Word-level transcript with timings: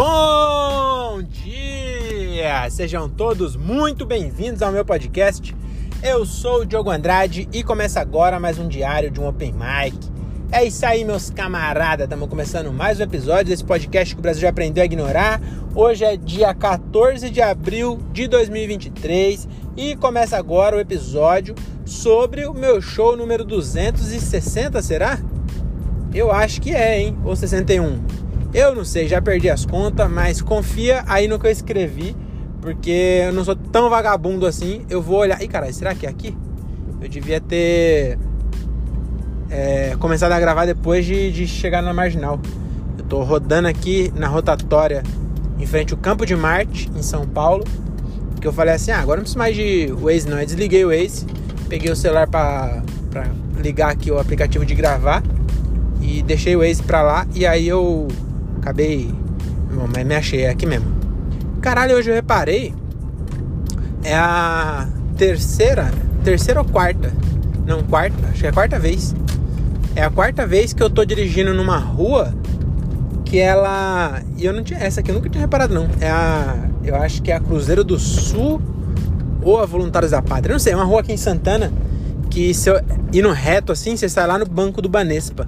Bom 0.00 1.22
dia! 1.22 2.70
Sejam 2.70 3.08
todos 3.08 3.56
muito 3.56 4.06
bem-vindos 4.06 4.62
ao 4.62 4.70
meu 4.70 4.84
podcast. 4.84 5.52
Eu 6.00 6.24
sou 6.24 6.60
o 6.60 6.64
Diogo 6.64 6.88
Andrade 6.88 7.48
e 7.52 7.64
começa 7.64 7.98
agora 7.98 8.38
mais 8.38 8.60
um 8.60 8.68
diário 8.68 9.10
de 9.10 9.20
um 9.20 9.26
Open 9.26 9.52
Mic. 9.52 9.98
É 10.52 10.64
isso 10.64 10.86
aí, 10.86 11.04
meus 11.04 11.30
camaradas. 11.30 12.04
Estamos 12.04 12.28
começando 12.28 12.72
mais 12.72 13.00
um 13.00 13.02
episódio 13.02 13.46
desse 13.46 13.64
podcast 13.64 14.14
que 14.14 14.20
o 14.20 14.22
Brasil 14.22 14.42
já 14.42 14.50
aprendeu 14.50 14.82
a 14.82 14.86
ignorar. 14.86 15.40
Hoje 15.74 16.04
é 16.04 16.16
dia 16.16 16.54
14 16.54 17.28
de 17.28 17.42
abril 17.42 17.98
de 18.12 18.28
2023 18.28 19.48
e 19.76 19.96
começa 19.96 20.36
agora 20.36 20.76
o 20.76 20.80
episódio 20.80 21.56
sobre 21.84 22.46
o 22.46 22.54
meu 22.54 22.80
show 22.80 23.16
número 23.16 23.44
260, 23.44 24.80
será? 24.80 25.18
Eu 26.14 26.30
acho 26.30 26.60
que 26.60 26.72
é, 26.72 27.00
hein? 27.00 27.18
Ou 27.24 27.34
61. 27.34 28.17
Eu 28.52 28.74
não 28.74 28.84
sei, 28.84 29.06
já 29.06 29.20
perdi 29.20 29.50
as 29.50 29.66
contas, 29.66 30.10
mas 30.10 30.40
confia 30.40 31.04
aí 31.06 31.28
no 31.28 31.38
que 31.38 31.46
eu 31.46 31.50
escrevi, 31.50 32.16
porque 32.62 33.22
eu 33.26 33.32
não 33.32 33.44
sou 33.44 33.54
tão 33.54 33.90
vagabundo 33.90 34.46
assim. 34.46 34.86
Eu 34.88 35.02
vou 35.02 35.18
olhar. 35.18 35.42
Ih, 35.42 35.48
caralho, 35.48 35.72
será 35.74 35.94
que 35.94 36.06
é 36.06 36.08
aqui? 36.08 36.34
Eu 37.00 37.08
devia 37.08 37.40
ter 37.40 38.18
é, 39.50 39.96
começado 39.98 40.32
a 40.32 40.40
gravar 40.40 40.64
depois 40.64 41.04
de, 41.04 41.30
de 41.30 41.46
chegar 41.46 41.82
na 41.82 41.92
marginal. 41.92 42.40
Eu 42.98 43.04
tô 43.04 43.22
rodando 43.22 43.68
aqui 43.68 44.12
na 44.16 44.28
rotatória 44.28 45.02
em 45.58 45.66
frente 45.66 45.92
ao 45.92 45.98
Campo 45.98 46.24
de 46.24 46.34
Marte, 46.34 46.90
em 46.96 47.02
São 47.02 47.26
Paulo. 47.26 47.64
Porque 48.32 48.48
eu 48.48 48.52
falei 48.52 48.74
assim: 48.74 48.90
ah, 48.90 49.00
agora 49.00 49.18
não 49.18 49.24
preciso 49.24 49.38
mais 49.38 49.54
de 49.54 49.92
Waze, 49.92 50.28
não. 50.28 50.40
Eu 50.40 50.46
desliguei 50.46 50.84
o 50.84 50.88
Waze, 50.88 51.26
peguei 51.68 51.92
o 51.92 51.96
celular 51.96 52.26
pra, 52.26 52.82
pra 53.10 53.26
ligar 53.60 53.90
aqui 53.90 54.10
o 54.10 54.18
aplicativo 54.18 54.64
de 54.64 54.74
gravar 54.74 55.22
e 56.00 56.22
deixei 56.22 56.56
o 56.56 56.60
Waze 56.60 56.82
pra 56.82 57.02
lá. 57.02 57.26
E 57.34 57.46
aí 57.46 57.68
eu 57.68 58.08
Acabei. 58.68 59.10
Mas 59.94 60.04
me 60.04 60.14
achei 60.14 60.46
aqui 60.46 60.66
mesmo. 60.66 60.92
Caralho, 61.62 61.96
hoje 61.96 62.10
eu 62.10 62.14
reparei. 62.14 62.74
É 64.04 64.14
a 64.14 64.86
terceira. 65.16 65.90
Terceira 66.22 66.60
ou 66.60 66.66
quarta? 66.66 67.10
Não, 67.66 67.82
quarta. 67.82 68.26
Acho 68.28 68.40
que 68.40 68.46
é 68.46 68.50
a 68.50 68.52
quarta 68.52 68.78
vez. 68.78 69.14
É 69.96 70.02
a 70.02 70.10
quarta 70.10 70.46
vez 70.46 70.74
que 70.74 70.82
eu 70.82 70.90
tô 70.90 71.02
dirigindo 71.02 71.54
numa 71.54 71.78
rua 71.78 72.34
que 73.24 73.38
ela. 73.38 74.20
E 74.36 74.44
eu 74.44 74.52
não 74.52 74.62
tinha. 74.62 74.78
Essa 74.80 75.00
aqui 75.00 75.10
eu 75.12 75.14
nunca 75.14 75.30
tinha 75.30 75.40
reparado, 75.40 75.72
não. 75.72 75.88
É 75.98 76.10
a. 76.10 76.68
Eu 76.84 76.96
acho 76.96 77.22
que 77.22 77.32
é 77.32 77.36
a 77.36 77.40
Cruzeiro 77.40 77.82
do 77.82 77.98
Sul 77.98 78.60
ou 79.42 79.58
a 79.58 79.64
Voluntários 79.64 80.10
da 80.10 80.20
Pátria. 80.20 80.52
não 80.52 80.60
sei, 80.60 80.74
é 80.74 80.76
uma 80.76 80.84
rua 80.84 81.00
aqui 81.00 81.12
em 81.12 81.16
Santana 81.16 81.72
que 82.28 82.52
se 82.52 82.68
eu 82.68 82.78
ir 83.14 83.22
no 83.22 83.32
reto 83.32 83.72
assim, 83.72 83.96
você 83.96 84.10
sai 84.10 84.26
lá 84.26 84.38
no 84.38 84.44
banco 84.44 84.82
do 84.82 84.90
Banespa 84.90 85.46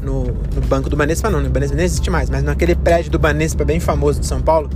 no, 0.00 0.24
no 0.24 0.60
banco 0.68 0.88
do 0.88 0.96
Banespa, 0.96 1.30
não, 1.30 1.40
no 1.40 1.50
Banespa 1.50 1.76
nem 1.76 1.84
existe 1.84 2.10
mais, 2.10 2.30
mas 2.30 2.42
naquele 2.42 2.74
prédio 2.74 3.10
do 3.10 3.18
Banespa 3.18 3.64
bem 3.64 3.80
famoso 3.80 4.20
de 4.20 4.26
São 4.26 4.40
Paulo, 4.40 4.70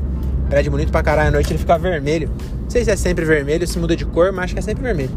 prédio 0.48 0.70
bonito 0.70 0.90
pra 0.90 1.02
caralho, 1.02 1.28
à 1.28 1.32
noite 1.32 1.52
ele 1.52 1.58
fica 1.58 1.78
vermelho. 1.78 2.30
Não 2.62 2.70
sei 2.70 2.84
se 2.84 2.90
é 2.90 2.96
sempre 2.96 3.24
vermelho, 3.24 3.66
se 3.66 3.78
muda 3.78 3.94
de 3.94 4.04
cor, 4.04 4.32
mas 4.32 4.46
acho 4.46 4.54
que 4.54 4.58
é 4.58 4.62
sempre 4.62 4.82
vermelho. 4.82 5.10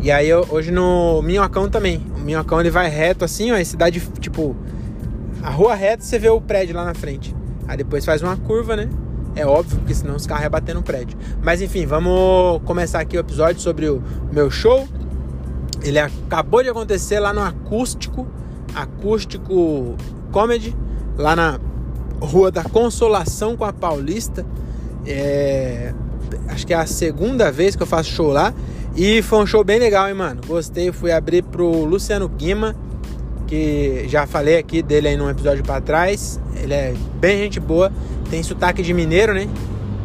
E 0.00 0.10
aí 0.12 0.28
eu, 0.28 0.46
hoje 0.48 0.70
no 0.70 1.20
Minhocão 1.22 1.68
também. 1.68 2.04
O 2.16 2.20
Minhocão 2.20 2.60
ele 2.60 2.70
vai 2.70 2.88
reto 2.88 3.24
assim, 3.24 3.50
ó, 3.50 3.56
a 3.56 3.64
cidade, 3.64 4.00
tipo, 4.20 4.56
a 5.42 5.50
rua 5.50 5.74
reta 5.74 6.04
você 6.04 6.18
vê 6.18 6.28
o 6.28 6.40
prédio 6.40 6.74
lá 6.76 6.84
na 6.84 6.94
frente. 6.94 7.34
Aí 7.66 7.76
depois 7.76 8.04
faz 8.04 8.22
uma 8.22 8.36
curva, 8.36 8.76
né? 8.76 8.88
É 9.34 9.46
óbvio, 9.46 9.78
porque 9.78 9.94
senão 9.94 10.16
os 10.16 10.26
carros 10.26 10.44
iam 10.44 10.50
bater 10.50 10.74
no 10.74 10.82
prédio. 10.82 11.18
Mas 11.42 11.60
enfim, 11.60 11.84
vamos 11.84 12.62
começar 12.64 13.00
aqui 13.00 13.16
o 13.16 13.20
episódio 13.20 13.60
sobre 13.60 13.88
o 13.88 14.02
meu 14.32 14.50
show. 14.50 14.88
Ele 15.82 15.98
acabou 15.98 16.62
de 16.62 16.68
acontecer 16.68 17.20
lá 17.20 17.32
no 17.32 17.40
acústico 17.40 18.26
Acústico 18.74 19.96
Comedy, 20.32 20.76
lá 21.16 21.34
na 21.34 21.58
Rua 22.20 22.50
da 22.50 22.64
Consolação 22.64 23.56
com 23.56 23.64
a 23.64 23.72
Paulista. 23.72 24.44
É, 25.06 25.92
acho 26.48 26.66
que 26.66 26.72
é 26.72 26.76
a 26.76 26.86
segunda 26.86 27.50
vez 27.50 27.76
que 27.76 27.82
eu 27.82 27.86
faço 27.86 28.10
show 28.10 28.28
lá. 28.28 28.52
E 28.96 29.22
foi 29.22 29.38
um 29.38 29.46
show 29.46 29.62
bem 29.62 29.78
legal, 29.78 30.08
hein, 30.08 30.14
mano? 30.14 30.40
Gostei. 30.46 30.90
Fui 30.90 31.12
abrir 31.12 31.42
pro 31.42 31.84
Luciano 31.84 32.28
Guima, 32.28 32.74
que 33.46 34.06
já 34.08 34.26
falei 34.26 34.58
aqui 34.58 34.82
dele 34.82 35.08
aí 35.08 35.16
num 35.16 35.30
episódio 35.30 35.62
para 35.62 35.80
trás. 35.80 36.40
Ele 36.56 36.74
é 36.74 36.94
bem 37.20 37.38
gente 37.38 37.60
boa. 37.60 37.92
Tem 38.28 38.42
sotaque 38.42 38.82
de 38.82 38.92
mineiro, 38.92 39.32
né? 39.32 39.48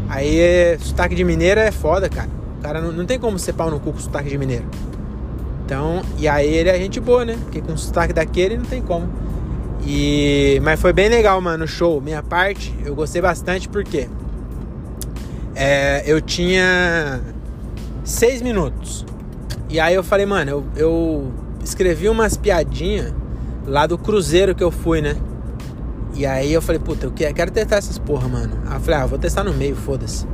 Aí, 0.07 0.77
sotaque 0.79 1.15
de 1.15 1.23
mineiro 1.23 1.59
é 1.59 1.71
foda, 1.71 2.07
cara. 2.07 2.29
Cara 2.61 2.79
não, 2.79 2.91
não 2.91 3.05
tem 3.05 3.19
como 3.19 3.39
ser 3.39 3.53
pau 3.53 3.69
no 3.69 3.79
cu 3.79 3.91
com 3.91 3.99
sotaque 3.99 4.29
de 4.29 4.37
mineiro. 4.37 4.65
Então, 5.73 6.03
e 6.19 6.27
aí 6.27 6.53
ele 6.53 6.69
é 6.69 6.77
gente 6.77 6.99
boa, 6.99 7.25
né? 7.25 7.35
Porque 7.45 7.59
com 7.59 7.73
o 7.73 7.77
sotaque 7.77 8.13
daquele 8.13 8.57
não 8.57 8.63
tem 8.63 8.79
como. 8.79 9.09
E 9.83 10.61
mas 10.63 10.79
foi 10.79 10.93
bem 10.93 11.09
legal, 11.09 11.41
mano, 11.41 11.65
o 11.65 11.67
show. 11.67 11.99
Minha 11.99 12.21
parte, 12.21 12.71
eu 12.85 12.93
gostei 12.93 13.19
bastante 13.19 13.67
porque 13.67 14.07
é, 15.55 16.03
eu 16.05 16.21
tinha 16.21 17.21
seis 18.03 18.39
minutos. 18.39 19.03
E 19.67 19.79
aí 19.79 19.95
eu 19.95 20.03
falei, 20.03 20.27
mano, 20.27 20.51
eu, 20.51 20.63
eu 20.75 21.31
escrevi 21.63 22.07
umas 22.07 22.37
piadinhas 22.37 23.11
lá 23.65 23.87
do 23.87 23.97
cruzeiro 23.97 24.53
que 24.53 24.63
eu 24.63 24.69
fui, 24.69 25.01
né? 25.01 25.15
E 26.13 26.23
aí 26.23 26.53
eu 26.53 26.61
falei, 26.61 26.77
puta, 26.77 27.07
eu 27.07 27.11
quero 27.11 27.49
testar 27.49 27.77
essas 27.77 27.97
porra, 27.97 28.27
mano. 28.27 28.59
Aí 28.67 28.75
eu 28.75 28.79
falei, 28.79 28.99
ah, 28.99 29.05
vou 29.07 29.17
testar 29.17 29.43
no 29.43 29.55
meio, 29.55 29.75
foda-se. 29.75 30.27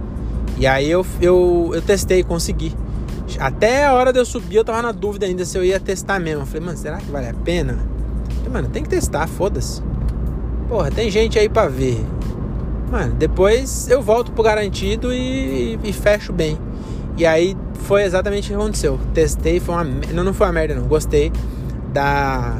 E 0.57 0.67
aí 0.67 0.91
eu, 0.91 1.05
eu, 1.21 1.71
eu 1.73 1.81
testei, 1.81 2.25
consegui. 2.25 2.75
Até 3.39 3.85
a 3.85 3.93
hora 3.93 4.11
de 4.11 4.19
eu 4.19 4.25
subir, 4.25 4.55
eu 4.55 4.63
tava 4.63 4.81
na 4.81 4.91
dúvida 4.91 5.25
ainda 5.25 5.45
se 5.45 5.57
eu 5.57 5.63
ia 5.63 5.79
testar 5.79 6.19
mesmo. 6.19 6.43
Eu 6.43 6.45
falei, 6.45 6.65
mano, 6.65 6.77
será 6.77 6.97
que 6.97 7.11
vale 7.11 7.27
a 7.27 7.33
pena? 7.33 7.77
falei, 8.37 8.49
mano, 8.51 8.69
tem 8.69 8.83
que 8.83 8.89
testar, 8.89 9.27
foda-se. 9.27 9.81
Porra, 10.67 10.89
tem 10.91 11.09
gente 11.09 11.37
aí 11.37 11.49
pra 11.49 11.67
ver. 11.67 11.99
Mano, 12.91 13.13
depois 13.15 13.87
eu 13.89 14.01
volto 14.01 14.31
pro 14.31 14.43
garantido 14.43 15.13
e, 15.13 15.79
e, 15.83 15.93
fecho 15.93 16.33
bem. 16.33 16.57
E 17.17 17.25
aí 17.25 17.55
foi 17.73 18.03
exatamente 18.03 18.45
o 18.45 18.47
que 18.49 18.53
aconteceu. 18.61 18.99
Testei, 19.13 19.59
foi 19.59 19.75
uma. 19.75 19.83
Não, 19.83 20.23
não 20.23 20.33
foi 20.33 20.47
uma 20.47 20.53
merda, 20.53 20.75
não. 20.75 20.87
Gostei 20.87 21.31
da. 21.93 22.57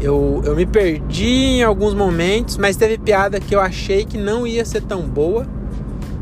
Eu, 0.00 0.42
eu 0.44 0.54
me 0.54 0.66
perdi 0.66 1.56
em 1.58 1.62
alguns 1.62 1.94
momentos, 1.94 2.56
mas 2.56 2.76
teve 2.76 2.98
piada 2.98 3.40
que 3.40 3.54
eu 3.54 3.60
achei 3.60 4.04
que 4.04 4.18
não 4.18 4.46
ia 4.46 4.64
ser 4.64 4.82
tão 4.82 5.02
boa, 5.02 5.46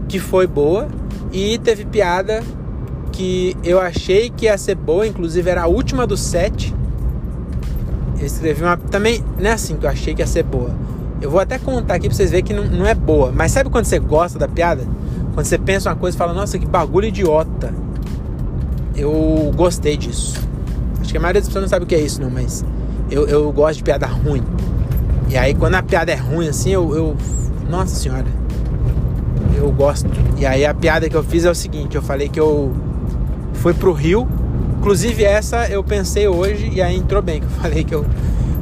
que 0.09 0.19
foi 0.19 0.47
boa. 0.47 0.89
E 1.33 1.59
teve 1.59 1.85
piada 1.85 2.43
que 3.13 3.57
eu 3.63 3.81
achei 3.81 4.31
que 4.31 4.47
ia 4.47 4.57
ser 4.57 4.75
boa, 4.75 5.07
inclusive 5.07 5.49
era 5.49 5.63
a 5.63 5.67
última 5.67 6.07
do 6.07 6.17
set. 6.17 6.75
Eu 8.19 8.27
escrevi 8.27 8.63
uma. 8.63 8.77
Também 8.77 9.23
não 9.39 9.51
é 9.51 9.53
assim 9.53 9.77
que 9.77 9.85
eu 9.85 9.91
achei 9.91 10.15
que 10.15 10.23
ia 10.23 10.27
ser 10.27 10.43
boa. 10.43 10.71
Eu 11.21 11.31
vou 11.31 11.39
até 11.39 11.59
contar 11.59 11.95
aqui 11.95 12.09
pra 12.09 12.17
vocês 12.17 12.31
verem 12.31 12.45
que 12.45 12.53
não, 12.53 12.65
não 12.65 12.87
é 12.87 12.95
boa. 12.95 13.31
Mas 13.31 13.53
sabe 13.53 13.71
quando 13.71 13.85
você 13.85 13.99
gosta 13.99 14.39
da 14.39 14.49
piada? 14.49 14.85
Quando 15.35 15.47
você 15.47 15.59
pensa 15.59 15.91
uma 15.91 15.97
coisa 15.97 16.17
e 16.17 16.19
fala, 16.19 16.33
nossa, 16.33 16.59
que 16.59 16.67
bagulho 16.67 17.07
idiota. 17.07 17.73
Eu 18.97 19.53
gostei 19.55 19.97
disso. 19.97 20.41
Acho 21.01 21.11
que 21.11 21.17
a 21.17 21.21
maioria 21.21 21.41
das 21.41 21.49
pessoas 21.49 21.63
não 21.63 21.69
sabe 21.69 21.85
o 21.85 21.89
que 21.89 21.95
é 21.95 22.01
isso, 22.01 22.21
não, 22.21 22.31
mas 22.31 22.65
eu, 23.11 23.27
eu 23.29 23.53
gosto 23.53 23.79
de 23.79 23.85
piada 23.85 24.07
ruim. 24.07 24.43
E 25.29 25.37
aí 25.37 25.55
quando 25.55 25.75
a 25.77 25.83
piada 25.83 26.11
é 26.11 26.17
ruim 26.17 26.49
assim, 26.49 26.71
eu. 26.71 26.95
eu 26.95 27.17
nossa 27.69 27.95
senhora. 27.95 28.27
Eu 29.57 29.71
gosto. 29.71 30.11
E 30.37 30.45
aí 30.45 30.67
a 30.67 30.75
piada 30.75 31.09
que 31.09 31.17
eu 31.17 31.23
fiz 31.23 31.45
é 31.45 31.51
o 31.51 31.55
seguinte, 31.55 31.97
eu 31.97 32.03
falei 32.03 32.29
que 32.29 32.39
eu 32.39 32.73
fui 33.55 33.75
pro 33.75 33.93
Rio. 33.93 34.29
Inclusive 34.79 35.25
essa 35.25 35.69
eu 35.69 35.83
pensei 35.85 36.27
hoje 36.27 36.71
e 36.73 36.83
aí 36.83 36.97
entrou 36.97 37.23
bem, 37.23 37.41
que 37.41 37.47
eu 37.47 37.51
falei 37.63 37.85
que 37.85 37.95
eu 37.95 38.07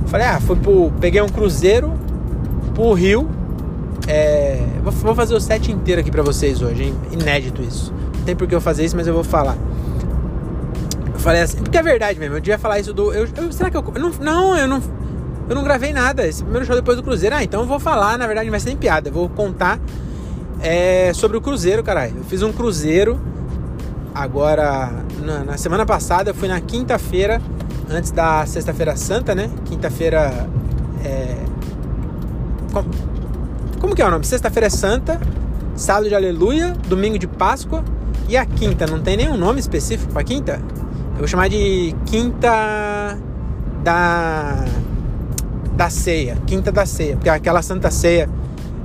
falei, 0.07 0.27
ah, 0.27 0.41
fui 0.41 0.57
pro 0.57 0.93
peguei 1.01 1.21
um 1.23 1.29
cruzeiro 1.29 1.93
pro 2.75 2.93
Rio. 2.93 3.29
É, 4.09 4.59
vou 4.83 5.15
fazer 5.15 5.35
o 5.35 5.41
set 5.41 5.71
inteiro 5.71 6.01
aqui 6.01 6.11
para 6.11 6.23
vocês 6.23 6.63
hoje, 6.63 6.85
hein? 6.85 6.95
inédito 7.13 7.63
isso. 7.63 7.93
Não 8.19 8.25
tem 8.25 8.35
por 8.35 8.47
que 8.49 8.55
eu 8.55 8.61
fazer 8.61 8.85
isso, 8.85 8.97
mas 8.97 9.07
eu 9.07 9.15
vou 9.15 9.23
falar. 9.25 9.57
Eu 11.13 11.21
falei 11.21 11.43
assim, 11.43 11.59
porque 11.59 11.77
é 11.77 11.83
verdade 11.83 12.19
mesmo. 12.19 12.37
Eu 12.37 12.41
devia 12.41 12.59
falar 12.59 12.81
isso 12.81 12.93
do. 12.93 13.13
Eu, 13.13 13.29
eu, 13.37 13.53
será 13.53 13.71
que 13.71 13.77
eu. 13.77 13.85
eu 13.95 14.01
não, 14.01 14.11
não, 14.21 14.57
eu 14.57 14.67
não. 14.67 14.83
Eu 15.49 15.55
não 15.55 15.63
gravei 15.63 15.93
nada. 15.93 16.27
Esse 16.27 16.43
primeiro 16.43 16.67
show 16.67 16.75
depois 16.75 16.97
do 16.97 17.03
Cruzeiro. 17.03 17.37
Ah, 17.37 17.45
então 17.45 17.61
eu 17.61 17.67
vou 17.67 17.79
falar. 17.79 18.17
Na 18.19 18.27
verdade, 18.27 18.49
vai 18.51 18.59
ser 18.59 18.69
nem 18.69 18.77
piada. 18.77 19.11
Eu 19.11 19.13
vou 19.13 19.29
contar 19.29 19.79
é, 20.63 21.13
sobre 21.15 21.37
o 21.37 21.41
Cruzeiro, 21.41 21.83
caralho. 21.83 22.15
Eu 22.17 22.25
fiz 22.25 22.43
um 22.43 22.53
Cruzeiro 22.53 23.21
agora 24.15 24.91
na, 25.21 25.45
na 25.45 25.57
semana 25.57 25.87
passada, 25.87 26.31
eu 26.31 26.35
fui 26.35 26.49
na 26.49 26.61
quinta-feira, 26.61 27.41
antes 27.89 28.11
da 28.11 28.45
sexta-feira 28.47 28.97
santa, 28.97 29.35
né? 29.35 29.51
Quinta-feira 29.65 30.49
é. 31.05 31.37
Como, 32.73 32.91
como 33.81 33.95
que 33.95 34.03
é 34.03 34.07
o 34.07 34.11
nome? 34.11 34.25
Sexta-feira 34.25 34.67
é 34.67 34.71
santa, 34.71 35.21
sábado 35.75 36.09
de 36.09 36.15
aleluia, 36.15 36.73
domingo 36.89 37.19
de 37.19 37.27
Páscoa 37.27 37.85
e 38.29 38.37
a 38.37 38.45
quinta. 38.45 38.87
Não 38.87 39.01
tem 39.01 39.17
nenhum 39.17 39.37
nome 39.37 39.61
específico 39.61 40.13
para 40.13 40.23
quinta? 40.23 40.61
Eu 41.13 41.19
vou 41.19 41.29
chamar 41.29 41.49
de 41.49 41.95
quinta 42.07 43.19
da 43.83 44.65
da 45.77 45.89
ceia, 45.89 46.37
quinta 46.47 46.71
da 46.71 46.85
ceia, 46.85 47.17
porque 47.17 47.31
aquela 47.31 47.63
santa 47.63 47.91
ceia 47.91 48.29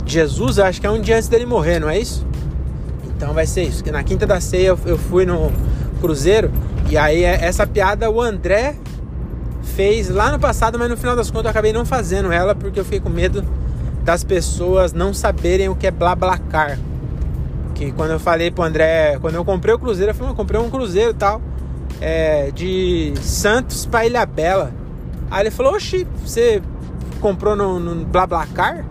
de 0.06 0.14
Jesus, 0.14 0.60
acho 0.60 0.80
que 0.80 0.88
é 0.88 0.90
um 0.90 1.02
dia 1.02 1.18
antes 1.18 1.28
dele 1.28 1.46
morrer, 1.46 1.78
não 1.78 1.90
é 1.90 2.00
isso? 2.00 2.26
Então 3.16 3.34
vai 3.34 3.46
ser 3.46 3.64
isso. 3.64 3.84
Na 3.92 4.04
quinta 4.04 4.26
da 4.26 4.40
ceia 4.40 4.76
eu 4.86 4.98
fui 4.98 5.26
no 5.26 5.52
Cruzeiro 6.02 6.52
e 6.90 6.98
aí 6.98 7.24
é, 7.24 7.46
essa 7.46 7.66
piada 7.66 8.10
o 8.10 8.22
André 8.22 8.76
fez 9.76 10.10
lá 10.10 10.32
no 10.32 10.40
passado, 10.40 10.78
mas 10.78 10.90
no 10.90 10.98
final 10.98 11.16
das 11.16 11.30
contas 11.30 11.46
eu 11.46 11.52
acabei 11.52 11.74
não 11.74 11.86
fazendo 11.86 12.32
ela 12.32 12.54
porque 12.54 12.80
eu 12.80 12.84
fiquei 12.84 13.00
com 13.00 13.10
medo 13.10 13.44
das 14.04 14.24
pessoas 14.24 14.94
não 14.94 15.14
saberem 15.14 15.68
o 15.68 15.76
que 15.76 15.88
é 15.88 15.92
BlaBlaCar. 15.92 16.80
Que 17.74 17.92
quando 17.92 18.12
eu 18.12 18.20
falei 18.20 18.52
pro 18.52 18.64
André, 18.64 19.18
quando 19.20 19.36
eu 19.36 19.44
comprei 19.44 19.74
o 19.74 19.80
Cruzeiro, 19.80 20.12
eu 20.12 20.16
falei, 20.16 20.32
eu 20.32 20.36
comprei 20.36 20.62
um 20.62 20.70
Cruzeiro 20.70 21.14
tal, 21.14 21.42
é, 22.00 22.52
de 22.52 23.14
Santos 23.20 23.86
pra 23.86 24.06
Ilha 24.06 24.26
Bela. 24.26 24.72
Aí 25.32 25.42
ele 25.42 25.52
falou, 25.52 25.74
oxi, 25.74 26.08
você 26.24 26.62
comprou 27.20 27.56
no, 27.56 27.80
no 27.80 28.06
BlaBlaCar? 28.06 28.86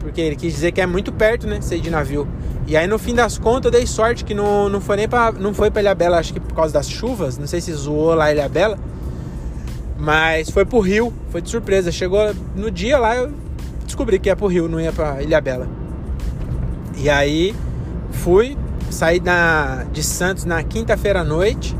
Porque 0.00 0.20
ele 0.20 0.36
quis 0.36 0.52
dizer 0.52 0.72
que 0.72 0.80
é 0.80 0.86
muito 0.86 1.10
perto, 1.10 1.46
né, 1.46 1.60
sair 1.60 1.80
de 1.80 1.90
navio. 1.90 2.28
E 2.66 2.76
aí 2.76 2.86
no 2.86 2.98
fim 2.98 3.14
das 3.14 3.38
contas 3.38 3.66
eu 3.66 3.78
dei 3.78 3.86
sorte 3.86 4.24
que 4.24 4.34
não, 4.34 4.68
não 4.68 4.80
foi 4.80 4.96
nem 4.96 5.08
pra, 5.08 5.30
não 5.30 5.54
foi 5.54 5.70
pra 5.70 5.80
Ilha 5.80 5.94
Bela, 5.94 6.18
acho 6.18 6.32
que 6.32 6.40
por 6.40 6.54
causa 6.54 6.74
das 6.74 6.88
chuvas, 6.88 7.38
não 7.38 7.46
sei 7.46 7.60
se 7.60 7.72
zoou 7.72 8.14
lá 8.14 8.32
Ilha 8.32 8.48
Bela. 8.48 8.76
Mas 9.98 10.50
foi 10.50 10.64
pro 10.64 10.80
Rio, 10.80 11.12
foi 11.30 11.40
de 11.40 11.48
surpresa. 11.48 11.90
Chegou 11.90 12.34
no 12.54 12.70
dia 12.70 12.98
lá, 12.98 13.16
eu 13.16 13.32
descobri 13.84 14.18
que 14.18 14.28
ia 14.28 14.36
pro 14.36 14.46
Rio, 14.46 14.68
não 14.68 14.80
ia 14.80 14.92
pra 14.92 15.22
Ilha 15.22 15.40
Bela. 15.40 15.66
E 16.96 17.08
aí 17.08 17.54
fui, 18.10 18.58
saí 18.90 19.20
da, 19.20 19.84
de 19.92 20.02
Santos 20.02 20.44
na 20.44 20.62
quinta-feira 20.62 21.20
à 21.20 21.24
noite. 21.24 21.76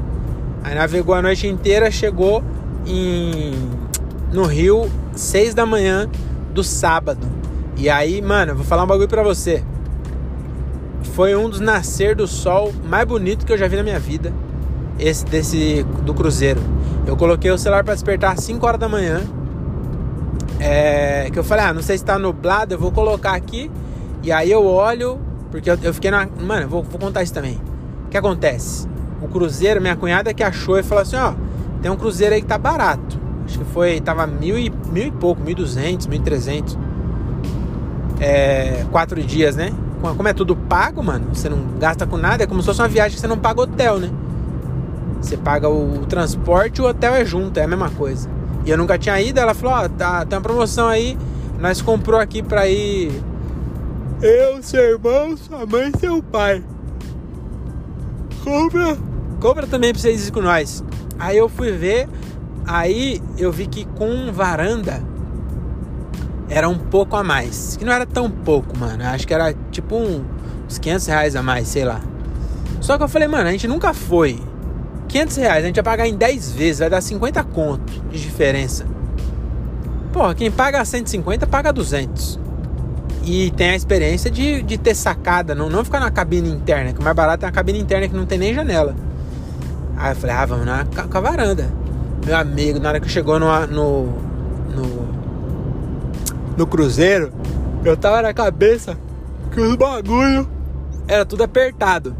Aí 0.62 0.74
navegou 0.74 1.14
a 1.14 1.22
noite 1.22 1.46
inteira, 1.46 1.90
chegou 1.90 2.42
em, 2.86 3.52
no 4.32 4.44
Rio, 4.44 4.90
seis 5.14 5.54
da 5.54 5.66
manhã 5.66 6.08
do 6.54 6.64
sábado. 6.64 7.26
E 7.76 7.90
aí, 7.90 8.22
mano, 8.22 8.54
vou 8.54 8.64
falar 8.64 8.84
um 8.84 8.86
bagulho 8.86 9.08
pra 9.08 9.22
você. 9.22 9.62
Foi 11.16 11.34
um 11.34 11.48
dos 11.48 11.60
nascer 11.60 12.14
do 12.14 12.26
sol 12.26 12.74
mais 12.84 13.06
bonito 13.06 13.46
que 13.46 13.50
eu 13.50 13.56
já 13.56 13.66
vi 13.66 13.74
na 13.74 13.82
minha 13.82 13.98
vida. 13.98 14.34
Esse 14.98 15.24
desse 15.24 15.82
do 16.02 16.12
cruzeiro. 16.12 16.60
Eu 17.06 17.16
coloquei 17.16 17.50
o 17.50 17.56
celular 17.56 17.82
para 17.82 17.94
despertar 17.94 18.34
às 18.34 18.44
5 18.44 18.66
horas 18.66 18.78
da 18.78 18.86
manhã. 18.86 19.22
É, 20.60 21.30
que 21.32 21.38
eu 21.38 21.42
falei, 21.42 21.64
ah, 21.64 21.72
não 21.72 21.80
sei 21.80 21.96
se 21.96 22.04
tá 22.04 22.18
nublado, 22.18 22.74
eu 22.74 22.78
vou 22.78 22.92
colocar 22.92 23.34
aqui. 23.34 23.70
E 24.22 24.30
aí 24.30 24.50
eu 24.50 24.66
olho, 24.66 25.18
porque 25.50 25.70
eu, 25.70 25.78
eu 25.82 25.94
fiquei 25.94 26.10
na. 26.10 26.28
Mano, 26.38 26.64
eu 26.64 26.68
vou, 26.68 26.82
vou 26.82 27.00
contar 27.00 27.22
isso 27.22 27.32
também. 27.32 27.58
O 28.04 28.10
que 28.10 28.18
acontece? 28.18 28.86
O 29.22 29.26
cruzeiro, 29.26 29.80
minha 29.80 29.96
cunhada 29.96 30.34
que 30.34 30.42
achou 30.42 30.78
e 30.78 30.82
falou 30.82 31.00
assim: 31.00 31.16
ó, 31.16 31.32
tem 31.80 31.90
um 31.90 31.96
cruzeiro 31.96 32.34
aí 32.34 32.42
que 32.42 32.46
tá 32.46 32.58
barato. 32.58 33.18
Acho 33.46 33.58
que 33.60 33.64
foi, 33.64 34.02
tava 34.02 34.26
mil 34.26 34.58
e, 34.58 34.70
mil 34.92 35.06
e 35.06 35.10
pouco, 35.12 35.40
mil 35.40 35.56
duzentos, 35.56 36.06
mil 36.08 36.20
trezentos. 36.20 36.76
É, 38.20 38.84
quatro 38.92 39.22
dias, 39.22 39.56
né? 39.56 39.72
Como 40.14 40.28
é 40.28 40.32
tudo 40.32 40.54
pago, 40.54 41.02
mano, 41.02 41.34
você 41.34 41.48
não 41.48 41.78
gasta 41.78 42.06
com 42.06 42.16
nada, 42.16 42.44
é 42.44 42.46
como 42.46 42.60
se 42.60 42.66
fosse 42.66 42.80
uma 42.80 42.88
viagem 42.88 43.14
que 43.14 43.20
você 43.20 43.26
não 43.26 43.38
paga 43.38 43.62
hotel, 43.62 43.98
né? 43.98 44.10
Você 45.20 45.36
paga 45.36 45.68
o, 45.68 46.06
transporte 46.06 46.78
e 46.78 46.82
o 46.82 46.88
hotel 46.88 47.14
é 47.14 47.24
junto, 47.24 47.58
é 47.58 47.64
a 47.64 47.68
mesma 47.68 47.90
coisa. 47.90 48.28
E 48.64 48.70
eu 48.70 48.78
nunca 48.78 48.98
tinha 48.98 49.20
ido, 49.20 49.40
ela 49.40 49.54
falou, 49.54 49.84
ó, 49.84 49.88
tá, 49.88 50.24
tem 50.24 50.36
uma 50.36 50.42
promoção 50.42 50.88
aí, 50.88 51.16
nós 51.58 51.80
comprou 51.80 52.20
aqui 52.20 52.42
pra 52.42 52.68
ir 52.68 53.10
eu, 54.22 54.62
seu 54.62 54.82
irmão, 54.82 55.36
sua 55.36 55.66
mãe 55.66 55.92
e 55.94 55.98
seu 55.98 56.22
pai. 56.22 56.62
Compra, 58.42 58.96
compra 59.40 59.66
também 59.66 59.92
pra 59.92 60.00
vocês 60.00 60.28
ir 60.28 60.32
com 60.32 60.40
nós. 60.40 60.82
Aí 61.18 61.36
eu 61.36 61.48
fui 61.48 61.72
ver, 61.72 62.08
aí 62.66 63.20
eu 63.36 63.52
vi 63.52 63.66
que 63.66 63.84
com 63.84 64.32
varanda 64.32 65.02
era 66.48 66.68
um 66.68 66.78
pouco 66.78 67.16
a 67.16 67.24
mais. 67.24 67.76
Que 67.76 67.84
não 67.84 67.92
era 67.92 68.06
tão 68.06 68.30
pouco, 68.30 68.76
mano. 68.78 69.04
Acho 69.04 69.26
que 69.26 69.34
era 69.34 69.54
tipo 69.70 69.96
um, 69.96 70.24
uns 70.66 70.78
500 70.78 71.06
reais 71.06 71.36
a 71.36 71.42
mais, 71.42 71.68
sei 71.68 71.84
lá. 71.84 72.00
Só 72.80 72.96
que 72.96 73.04
eu 73.04 73.08
falei, 73.08 73.28
mano, 73.28 73.48
a 73.48 73.52
gente 73.52 73.66
nunca 73.66 73.92
foi. 73.92 74.40
500 75.08 75.36
reais, 75.36 75.64
a 75.64 75.66
gente 75.66 75.76
vai 75.76 75.84
pagar 75.84 76.08
em 76.08 76.16
10 76.16 76.52
vezes, 76.52 76.78
vai 76.80 76.90
dar 76.90 77.00
50 77.00 77.42
conto 77.44 77.92
de 78.10 78.20
diferença. 78.20 78.86
Porra, 80.12 80.34
quem 80.34 80.50
paga 80.50 80.84
150 80.84 81.46
paga 81.46 81.72
200. 81.72 82.40
E 83.24 83.50
tem 83.52 83.70
a 83.70 83.76
experiência 83.76 84.30
de, 84.30 84.62
de 84.62 84.78
ter 84.78 84.94
sacada, 84.94 85.54
não, 85.54 85.68
não 85.68 85.84
ficar 85.84 86.00
na 86.00 86.10
cabine 86.10 86.48
interna, 86.48 86.92
que 86.92 87.00
o 87.00 87.02
mais 87.02 87.14
barato 87.14 87.44
é 87.44 87.48
a 87.48 87.52
cabine 87.52 87.80
interna 87.80 88.08
que 88.08 88.14
não 88.14 88.24
tem 88.24 88.38
nem 88.38 88.54
janela. 88.54 88.94
Aí 89.96 90.12
eu 90.12 90.16
falei, 90.16 90.36
ah, 90.36 90.46
vamos 90.46 90.66
na 90.66 90.84
com 90.84 91.18
a 91.18 91.20
varanda. 91.20 91.68
Meu 92.24 92.36
amigo, 92.36 92.78
na 92.78 92.90
hora 92.90 93.00
que 93.00 93.08
chegou 93.08 93.38
no, 93.40 93.48
no, 93.66 94.06
no, 94.74 95.15
no 96.56 96.66
cruzeiro, 96.66 97.32
eu 97.84 97.96
tava 97.96 98.22
na 98.22 98.32
cabeça 98.32 98.98
que 99.52 99.60
os 99.60 99.76
bagulho 99.76 100.48
era 101.06 101.24
tudo 101.24 101.44
apertado. 101.44 102.16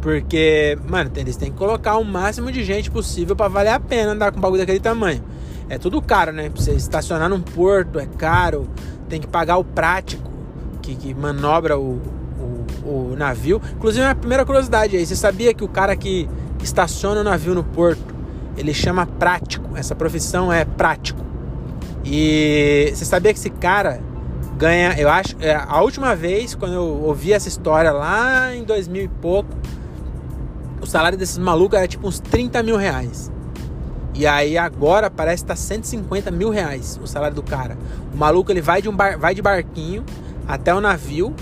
Porque, 0.00 0.78
mano, 0.86 1.10
eles 1.16 1.36
têm 1.36 1.50
que 1.50 1.56
colocar 1.56 1.96
o 1.96 2.04
máximo 2.04 2.52
de 2.52 2.62
gente 2.62 2.90
possível 2.90 3.34
para 3.34 3.48
valer 3.48 3.70
a 3.70 3.80
pena 3.80 4.12
andar 4.12 4.32
com 4.32 4.38
um 4.38 4.40
bagulho 4.40 4.60
daquele 4.60 4.80
tamanho. 4.80 5.24
É 5.68 5.78
tudo 5.78 6.02
caro, 6.02 6.30
né? 6.30 6.50
Pra 6.50 6.62
você 6.62 6.72
estacionar 6.72 7.30
num 7.30 7.40
porto 7.40 7.98
é 7.98 8.06
caro, 8.06 8.68
tem 9.08 9.18
que 9.18 9.26
pagar 9.26 9.56
o 9.56 9.64
prático 9.64 10.30
que, 10.82 10.94
que 10.94 11.14
manobra 11.14 11.78
o, 11.78 12.02
o, 12.84 13.12
o, 13.12 13.16
navio. 13.16 13.62
Inclusive, 13.74 14.04
a 14.04 14.14
primeira 14.14 14.44
curiosidade 14.44 14.94
aí, 14.94 15.06
você 15.06 15.16
sabia 15.16 15.54
que 15.54 15.64
o 15.64 15.68
cara 15.68 15.96
que 15.96 16.28
estaciona 16.62 17.22
o 17.22 17.24
navio 17.24 17.54
no 17.54 17.64
porto, 17.64 18.14
ele 18.58 18.74
chama 18.74 19.06
prático, 19.06 19.74
essa 19.74 19.94
profissão 19.94 20.52
é 20.52 20.66
prático. 20.66 21.24
E 22.04 22.92
você 22.94 23.04
sabia 23.04 23.32
que 23.32 23.38
esse 23.38 23.50
cara 23.50 24.00
ganha, 24.56 24.94
eu 24.98 25.08
acho, 25.08 25.36
é, 25.40 25.54
a 25.54 25.80
última 25.80 26.14
vez 26.14 26.54
quando 26.54 26.74
eu 26.74 27.02
ouvi 27.02 27.32
essa 27.32 27.48
história 27.48 27.90
lá 27.92 28.54
em 28.54 28.62
2000 28.62 29.04
e 29.04 29.08
pouco, 29.08 29.50
o 30.80 30.86
salário 30.86 31.16
desses 31.16 31.38
malucos 31.38 31.78
era 31.78 31.88
tipo 31.88 32.06
uns 32.06 32.20
30 32.20 32.62
mil 32.62 32.76
reais. 32.76 33.32
E 34.14 34.26
aí 34.26 34.56
agora 34.56 35.10
parece 35.10 35.42
que 35.42 35.48
tá 35.48 35.56
150 35.56 36.30
mil 36.30 36.50
reais 36.50 37.00
o 37.02 37.06
salário 37.06 37.34
do 37.34 37.42
cara. 37.42 37.76
O 38.12 38.16
maluco 38.16 38.52
ele 38.52 38.60
vai 38.60 38.80
de, 38.80 38.88
um 38.88 38.94
bar, 38.94 39.18
vai 39.18 39.34
de 39.34 39.42
barquinho 39.42 40.04
até 40.46 40.72
o 40.72 40.80
navio, 40.80 41.34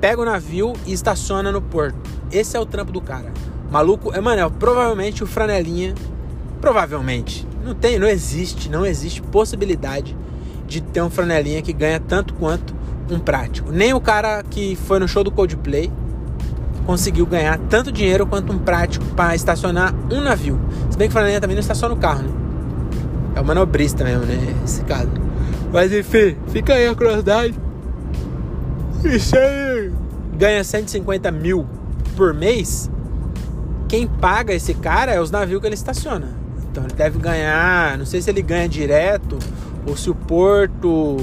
pega 0.00 0.20
o 0.20 0.24
navio 0.24 0.74
e 0.84 0.92
estaciona 0.92 1.50
no 1.50 1.62
porto. 1.62 1.98
Esse 2.30 2.56
é 2.56 2.60
o 2.60 2.66
trampo 2.66 2.92
do 2.92 3.00
cara. 3.00 3.32
O 3.68 3.72
maluco, 3.72 4.12
é, 4.12 4.20
mano, 4.20 4.42
é 4.42 4.50
provavelmente 4.50 5.24
o 5.24 5.26
franelinha. 5.26 5.94
Provavelmente. 6.60 7.48
Não 7.64 7.74
tem, 7.74 7.98
não 7.98 8.08
existe, 8.08 8.70
não 8.70 8.86
existe 8.86 9.20
possibilidade 9.22 10.16
de 10.66 10.80
ter 10.80 11.02
um 11.02 11.10
franelinha 11.10 11.60
que 11.60 11.72
ganha 11.72 12.00
tanto 12.00 12.34
quanto 12.34 12.74
um 13.10 13.18
prático. 13.18 13.70
Nem 13.72 13.92
o 13.92 14.00
cara 14.00 14.42
que 14.48 14.76
foi 14.86 14.98
no 14.98 15.08
show 15.08 15.24
do 15.24 15.30
Coldplay 15.30 15.90
conseguiu 16.86 17.26
ganhar 17.26 17.58
tanto 17.68 17.92
dinheiro 17.92 18.26
quanto 18.26 18.52
um 18.52 18.58
prático 18.58 19.04
para 19.14 19.34
estacionar 19.34 19.94
um 20.10 20.20
navio. 20.20 20.58
Se 20.90 20.96
bem 20.96 21.08
que 21.08 21.12
o 21.12 21.12
Flanelinha 21.12 21.40
também 21.40 21.54
não 21.54 21.60
estaciona 21.60 21.94
o 21.94 21.98
carro, 21.98 22.22
né? 22.22 22.30
É 23.34 23.40
o 23.40 23.44
manobrista 23.44 24.04
mesmo, 24.04 24.24
né? 24.24 24.56
Esse 24.64 24.82
caso. 24.84 25.10
Mas 25.72 25.92
enfim, 25.92 26.36
fica 26.48 26.74
aí 26.74 26.88
a 26.88 26.94
curiosidade. 26.94 27.54
Se 29.20 29.36
ele 29.36 29.92
ganha 30.36 30.64
150 30.64 31.30
mil 31.30 31.66
por 32.16 32.34
mês, 32.34 32.90
quem 33.88 34.06
paga 34.06 34.52
esse 34.52 34.74
cara 34.74 35.12
é 35.12 35.20
os 35.20 35.30
navios 35.30 35.60
que 35.60 35.66
ele 35.66 35.74
estaciona. 35.74 36.39
Então 36.70 36.84
ele 36.84 36.94
deve 36.94 37.18
ganhar, 37.18 37.98
não 37.98 38.06
sei 38.06 38.22
se 38.22 38.30
ele 38.30 38.42
ganha 38.42 38.68
direto 38.68 39.38
ou 39.86 39.96
se 39.96 40.08
o 40.08 40.14
porto, 40.14 41.16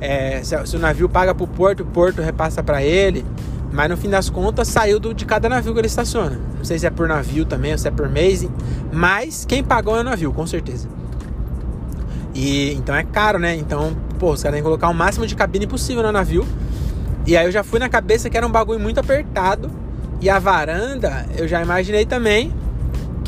é, 0.00 0.42
se, 0.42 0.66
se, 0.66 0.76
o 0.76 0.78
navio 0.78 1.08
paga 1.08 1.34
para 1.34 1.44
o 1.44 1.48
porto, 1.48 1.82
o 1.82 1.86
porto 1.86 2.20
repassa 2.20 2.62
para 2.62 2.82
ele. 2.82 3.24
Mas 3.70 3.90
no 3.90 3.96
fim 3.96 4.08
das 4.08 4.30
contas 4.30 4.66
saiu 4.68 4.98
do, 4.98 5.12
de 5.12 5.26
cada 5.26 5.48
navio 5.48 5.72
que 5.74 5.80
ele 5.80 5.86
estaciona. 5.86 6.40
Não 6.56 6.64
sei 6.64 6.78
se 6.78 6.86
é 6.86 6.90
por 6.90 7.06
navio 7.06 7.44
também 7.44 7.72
ou 7.72 7.78
se 7.78 7.86
é 7.86 7.90
por 7.90 8.08
mês. 8.08 8.48
Mas 8.90 9.44
quem 9.44 9.62
pagou 9.62 9.96
é 9.96 10.00
o 10.00 10.04
navio, 10.04 10.32
com 10.32 10.46
certeza. 10.46 10.88
E 12.34 12.72
então 12.72 12.94
é 12.94 13.04
caro, 13.04 13.38
né? 13.38 13.54
Então, 13.54 13.94
pô, 14.18 14.32
os 14.32 14.42
caras 14.42 14.54
têm 14.54 14.62
que 14.62 14.66
colocar 14.66 14.88
o 14.88 14.94
máximo 14.94 15.26
de 15.26 15.36
cabine 15.36 15.66
possível 15.66 16.02
no 16.02 16.10
navio. 16.10 16.46
E 17.26 17.36
aí 17.36 17.44
eu 17.44 17.52
já 17.52 17.62
fui 17.62 17.78
na 17.78 17.90
cabeça 17.90 18.30
que 18.30 18.36
era 18.36 18.46
um 18.46 18.50
bagulho 18.50 18.80
muito 18.80 18.98
apertado. 18.98 19.70
E 20.20 20.30
a 20.30 20.38
varanda, 20.38 21.26
eu 21.36 21.46
já 21.46 21.62
imaginei 21.62 22.06
também 22.06 22.52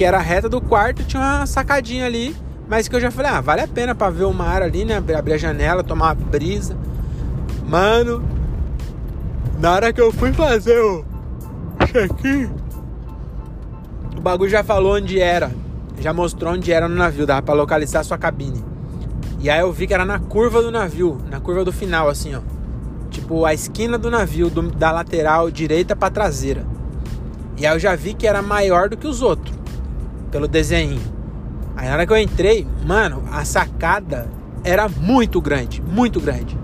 que 0.00 0.04
era 0.06 0.18
reta 0.18 0.48
do 0.48 0.62
quarto, 0.62 1.04
tinha 1.04 1.20
uma 1.20 1.44
sacadinha 1.44 2.06
ali. 2.06 2.34
Mas 2.66 2.88
que 2.88 2.96
eu 2.96 3.00
já 3.02 3.10
falei, 3.10 3.32
ah, 3.32 3.42
vale 3.42 3.60
a 3.60 3.68
pena 3.68 3.94
pra 3.94 4.08
ver 4.08 4.24
o 4.24 4.32
mar 4.32 4.62
ali, 4.62 4.82
né? 4.82 4.96
Abrir 4.96 5.34
a 5.34 5.36
janela, 5.36 5.84
tomar 5.84 6.06
uma 6.06 6.14
brisa. 6.14 6.74
Mano, 7.68 8.24
na 9.58 9.74
hora 9.74 9.92
que 9.92 10.00
eu 10.00 10.10
fui 10.10 10.32
fazer 10.32 10.78
o 10.78 11.04
check-in, 11.92 12.48
o 14.16 14.22
bagulho 14.22 14.50
já 14.50 14.64
falou 14.64 14.96
onde 14.96 15.20
era. 15.20 15.50
Já 15.98 16.14
mostrou 16.14 16.54
onde 16.54 16.72
era 16.72 16.88
no 16.88 16.96
navio, 16.96 17.26
dava 17.26 17.42
pra 17.42 17.52
localizar 17.52 18.00
a 18.00 18.04
sua 18.04 18.16
cabine. 18.16 18.64
E 19.38 19.50
aí 19.50 19.60
eu 19.60 19.70
vi 19.70 19.86
que 19.86 19.92
era 19.92 20.06
na 20.06 20.18
curva 20.18 20.62
do 20.62 20.70
navio, 20.70 21.20
na 21.30 21.40
curva 21.40 21.62
do 21.62 21.72
final, 21.72 22.08
assim, 22.08 22.34
ó. 22.34 22.40
Tipo, 23.10 23.44
a 23.44 23.52
esquina 23.52 23.98
do 23.98 24.10
navio, 24.10 24.48
do, 24.48 24.62
da 24.62 24.92
lateral 24.92 25.50
direita 25.50 25.94
pra 25.94 26.08
traseira. 26.08 26.64
E 27.58 27.66
aí 27.66 27.74
eu 27.74 27.78
já 27.78 27.94
vi 27.94 28.14
que 28.14 28.26
era 28.26 28.40
maior 28.40 28.88
do 28.88 28.96
que 28.96 29.06
os 29.06 29.20
outros, 29.20 29.59
pelo 30.30 30.48
desenho. 30.48 31.00
Aí 31.76 31.88
na 31.88 31.94
hora 31.94 32.06
que 32.06 32.12
eu 32.12 32.18
entrei, 32.18 32.66
mano, 32.86 33.22
a 33.30 33.44
sacada 33.44 34.28
era 34.64 34.88
muito 34.88 35.40
grande, 35.40 35.82
muito 35.82 36.20
grande. 36.20 36.58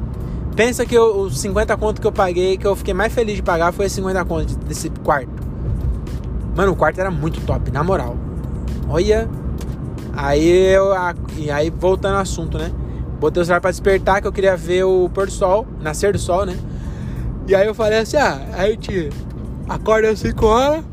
Pensa 0.54 0.86
que 0.86 0.94
eu, 0.94 1.20
os 1.20 1.38
50 1.40 1.76
conto 1.76 2.00
que 2.00 2.06
eu 2.06 2.12
paguei, 2.12 2.56
que 2.56 2.66
eu 2.66 2.74
fiquei 2.74 2.94
mais 2.94 3.12
feliz 3.12 3.36
de 3.36 3.42
pagar, 3.42 3.72
foi 3.72 3.88
50 3.88 4.24
conto 4.24 4.56
desse 4.58 4.88
quarto. 4.90 5.30
Mano, 6.54 6.72
o 6.72 6.76
quarto 6.76 6.98
era 6.98 7.10
muito 7.10 7.40
top, 7.42 7.70
na 7.70 7.84
moral. 7.84 8.16
Olha. 8.88 9.28
Aí 10.14 10.48
eu. 10.48 10.92
E 11.36 11.50
aí, 11.50 11.68
voltando 11.68 12.14
ao 12.14 12.22
assunto, 12.22 12.56
né? 12.56 12.72
botei 13.18 13.42
o 13.42 13.44
celular 13.44 13.60
pra 13.60 13.70
despertar, 13.70 14.20
que 14.20 14.26
eu 14.26 14.32
queria 14.32 14.56
ver 14.56 14.84
o 14.84 15.08
pôr 15.08 15.26
do 15.26 15.32
sol, 15.32 15.66
nascer 15.80 16.12
do 16.12 16.18
sol, 16.18 16.46
né? 16.46 16.56
E 17.48 17.54
aí 17.54 17.66
eu 17.66 17.74
falei 17.74 17.98
assim, 17.98 18.16
ah, 18.16 18.40
aí 18.52 18.70
a 18.70 18.72
gente 18.72 19.10
acorda 19.68 20.10
às 20.10 20.18
5 20.18 20.46
horas, 20.46 20.84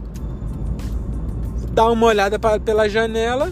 dá 1.74 1.90
uma 1.90 2.06
olhada 2.06 2.38
pra, 2.38 2.60
pela 2.60 2.88
janela. 2.88 3.52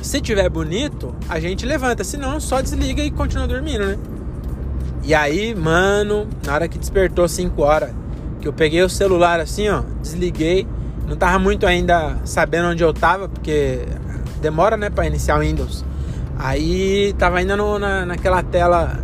Se 0.00 0.20
tiver 0.20 0.48
bonito, 0.48 1.14
a 1.28 1.40
gente 1.40 1.66
levanta, 1.66 2.04
senão 2.04 2.38
só 2.38 2.60
desliga 2.60 3.02
e 3.02 3.10
continua 3.10 3.46
dormindo, 3.46 3.86
né? 3.86 3.98
E 5.02 5.14
aí, 5.14 5.54
mano, 5.54 6.28
na 6.46 6.54
hora 6.54 6.68
que 6.68 6.78
despertou 6.78 7.28
5 7.28 7.60
horas, 7.62 7.90
que 8.40 8.48
eu 8.48 8.52
peguei 8.52 8.82
o 8.82 8.88
celular 8.88 9.40
assim, 9.40 9.68
ó, 9.68 9.82
desliguei, 10.00 10.66
não 11.08 11.16
tava 11.16 11.38
muito 11.38 11.66
ainda 11.66 12.18
sabendo 12.24 12.68
onde 12.68 12.82
eu 12.82 12.92
tava, 12.92 13.28
porque 13.28 13.80
demora, 14.40 14.76
né, 14.76 14.88
para 14.88 15.06
iniciar 15.06 15.36
o 15.36 15.40
Windows. 15.40 15.84
Aí 16.38 17.14
tava 17.18 17.38
ainda 17.38 17.56
no, 17.56 17.78
na, 17.78 18.06
naquela 18.06 18.42
tela 18.42 18.98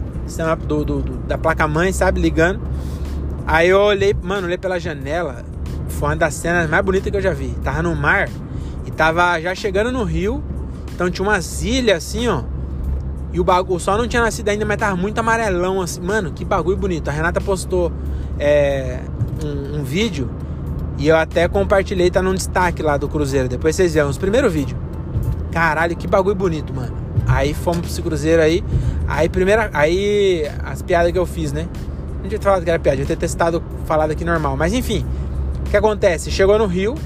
do, 0.67 0.85
do, 0.85 1.03
do, 1.03 1.17
da 1.27 1.37
placa-mãe, 1.37 1.93
sabe, 1.93 2.21
ligando. 2.21 2.61
Aí 3.47 3.69
eu 3.69 3.81
olhei, 3.81 4.15
mano, 4.23 4.47
olhei 4.47 4.59
pela 4.59 4.79
janela, 4.79 5.45
foi 6.01 6.09
uma 6.09 6.17
das 6.17 6.33
cenas 6.33 6.69
mais 6.71 6.83
bonitas 6.83 7.11
que 7.11 7.17
eu 7.19 7.21
já 7.21 7.35
vi. 7.35 7.51
Tava 7.63 7.83
no 7.83 7.95
mar 7.95 8.27
e 8.87 8.91
tava 8.91 9.39
já 9.39 9.55
chegando 9.55 9.93
no 9.93 10.03
rio, 10.03 10.43
então 10.95 11.11
tinha 11.11 11.29
umas 11.29 11.63
ilhas 11.63 11.99
assim, 11.99 12.27
ó. 12.27 12.43
E 13.35 13.39
o, 13.39 13.45
bagulho, 13.45 13.77
o 13.77 13.79
sol 13.79 13.99
não 13.99 14.09
tinha 14.09 14.23
nascido 14.23 14.49
ainda, 14.49 14.65
mas 14.65 14.79
tava 14.79 14.97
muito 14.97 15.19
amarelão 15.19 15.81
assim. 15.83 16.01
Mano, 16.01 16.33
que 16.33 16.43
bagulho 16.43 16.79
bonito. 16.79 17.09
A 17.09 17.13
Renata 17.13 17.39
postou 17.39 17.93
é, 18.39 19.01
um, 19.45 19.81
um 19.81 19.85
vídeo 19.85 20.31
e 20.97 21.07
eu 21.07 21.17
até 21.17 21.47
compartilhei, 21.47 22.11
tá 22.11 22.23
num 22.23 22.35
destaque 22.35 22.83
lá 22.83 22.97
do 22.97 23.07
Cruzeiro. 23.07 23.47
Depois 23.47 23.77
vocês 23.77 23.93
verão, 23.93 24.09
os 24.09 24.17
primeiros 24.17 24.51
vídeos. 24.51 24.81
Caralho, 25.53 25.95
que 25.95 26.09
bagulho 26.09 26.35
bonito, 26.35 26.75
mano. 26.75 26.97
Aí 27.27 27.53
fomos 27.53 27.93
pro 27.93 28.05
Cruzeiro 28.05 28.41
aí. 28.41 28.65
Aí, 29.07 29.29
primeira. 29.29 29.69
Aí, 29.75 30.51
as 30.65 30.81
piadas 30.81 31.13
que 31.13 31.19
eu 31.19 31.27
fiz, 31.27 31.53
né? 31.53 31.69
Não 32.23 32.29
tinha 32.29 32.41
falado 32.41 32.65
que 32.65 32.71
era 32.71 32.79
piada, 32.79 32.97
devia 32.97 33.15
ter 33.15 33.21
testado, 33.21 33.63
falado 33.85 34.13
aqui 34.13 34.25
normal. 34.25 34.57
Mas 34.57 34.73
enfim, 34.73 35.05
o 35.71 35.73
que 35.73 35.77
acontece? 35.77 36.33
Chegou 36.33 36.59
no 36.59 36.67
Rio, 36.67 36.97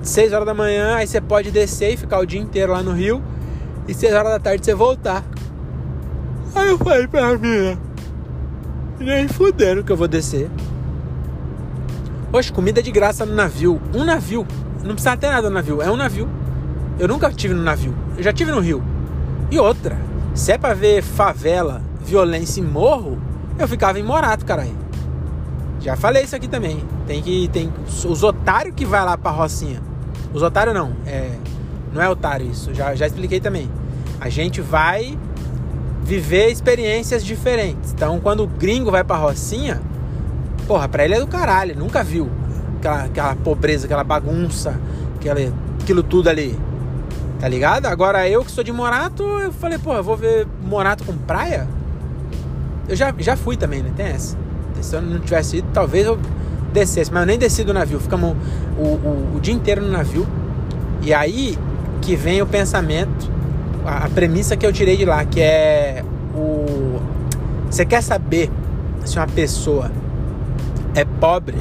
6 0.00 0.32
horas 0.32 0.46
da 0.46 0.54
manhã, 0.54 0.94
aí 0.94 1.08
você 1.08 1.20
pode 1.20 1.50
descer 1.50 1.92
e 1.92 1.96
ficar 1.96 2.20
o 2.20 2.24
dia 2.24 2.40
inteiro 2.40 2.72
lá 2.72 2.84
no 2.84 2.92
Rio. 2.92 3.20
E 3.88 3.92
6 3.92 4.14
horas 4.14 4.30
da 4.30 4.38
tarde 4.38 4.64
você 4.64 4.76
voltar. 4.76 5.24
Aí 6.54 6.68
eu 6.68 6.78
falei 6.78 7.08
pra 7.08 7.36
minha, 7.36 7.76
nem 9.00 9.26
fudendo 9.26 9.82
que 9.82 9.90
eu 9.90 9.96
vou 9.96 10.06
descer. 10.06 10.48
Poxa, 12.30 12.52
comida 12.52 12.80
de 12.80 12.92
graça 12.92 13.26
no 13.26 13.34
navio. 13.34 13.82
Um 13.92 14.04
navio. 14.04 14.46
Não 14.84 14.94
precisa 14.94 15.16
ter 15.16 15.28
nada 15.28 15.48
no 15.48 15.54
navio. 15.54 15.82
É 15.82 15.90
um 15.90 15.96
navio. 15.96 16.28
Eu 16.96 17.08
nunca 17.08 17.28
tive 17.32 17.54
no 17.54 17.62
navio. 17.62 17.92
Eu 18.16 18.22
já 18.22 18.32
tive 18.32 18.52
no 18.52 18.60
Rio. 18.60 18.84
E 19.50 19.58
outra. 19.58 19.98
Se 20.32 20.52
é 20.52 20.58
pra 20.58 20.74
ver 20.74 21.02
favela, 21.02 21.82
violência 22.04 22.60
e 22.60 22.64
morro, 22.64 23.18
eu 23.58 23.66
ficava 23.66 23.98
em 23.98 24.04
Morato, 24.04 24.46
caralho. 24.46 24.78
Já 25.80 25.96
falei 25.96 26.22
isso 26.22 26.36
aqui 26.36 26.46
também. 26.46 26.84
Tem 27.08 27.20
que. 27.20 27.48
Tem 27.48 27.72
os 27.86 28.22
otários 28.22 28.72
que 28.76 28.84
vai 28.84 29.04
lá 29.04 29.18
pra 29.18 29.32
Rocinha. 29.32 29.82
Os 30.32 30.42
otários 30.42 30.72
não. 30.72 30.92
É, 31.04 31.32
não 31.92 32.00
é 32.00 32.08
otário 32.08 32.48
isso. 32.48 32.72
Já, 32.72 32.94
já 32.94 33.08
expliquei 33.08 33.40
também. 33.40 33.68
A 34.20 34.28
gente 34.28 34.60
vai 34.60 35.18
viver 36.04 36.50
experiências 36.50 37.24
diferentes. 37.24 37.92
Então, 37.92 38.20
quando 38.20 38.44
o 38.44 38.46
gringo 38.46 38.92
vai 38.92 39.02
pra 39.02 39.16
Rocinha, 39.16 39.82
Porra, 40.68 40.86
pra 40.86 41.02
ele 41.02 41.14
é 41.14 41.18
do 41.18 41.26
caralho, 41.26 41.74
nunca 41.74 42.04
viu 42.04 42.28
aquela, 42.76 43.04
aquela 43.04 43.34
pobreza, 43.36 43.86
aquela 43.86 44.04
bagunça, 44.04 44.78
aquela, 45.16 45.40
aquilo 45.80 46.02
tudo 46.02 46.28
ali. 46.28 46.54
Tá 47.40 47.48
ligado? 47.48 47.86
Agora 47.86 48.28
eu 48.28 48.44
que 48.44 48.50
sou 48.50 48.62
de 48.62 48.70
Morato, 48.70 49.22
eu 49.22 49.50
falei, 49.50 49.78
eu 49.82 50.04
vou 50.04 50.14
ver 50.14 50.46
Morato 50.62 51.04
com 51.04 51.16
praia? 51.16 51.66
Eu 52.86 52.94
já, 52.94 53.14
já 53.18 53.34
fui 53.34 53.56
também, 53.56 53.82
né? 53.82 53.90
Tem 53.96 54.08
essa. 54.08 54.36
Se 54.82 54.94
eu 54.94 55.00
não 55.00 55.20
tivesse 55.20 55.56
ido, 55.56 55.68
talvez 55.72 56.06
eu 56.06 56.18
descesse, 56.72 57.12
mas 57.12 57.22
eu 57.22 57.26
nem 57.26 57.38
desci 57.38 57.64
do 57.64 57.72
navio. 57.72 58.00
Ficamos 58.00 58.36
o, 58.78 58.82
o, 58.82 59.36
o 59.36 59.40
dia 59.40 59.54
inteiro 59.54 59.82
no 59.82 59.90
navio. 59.90 60.26
E 61.02 61.12
aí 61.14 61.58
que 62.00 62.16
vem 62.16 62.40
o 62.42 62.46
pensamento, 62.46 63.30
a, 63.84 64.04
a 64.04 64.08
premissa 64.08 64.56
que 64.56 64.66
eu 64.66 64.72
tirei 64.72 64.96
de 64.96 65.04
lá, 65.04 65.24
que 65.24 65.40
é 65.40 66.04
o. 66.34 67.00
Você 67.70 67.84
quer 67.84 68.02
saber 68.02 68.50
se 69.04 69.18
uma 69.18 69.26
pessoa 69.26 69.90
é 70.94 71.04
pobre, 71.04 71.56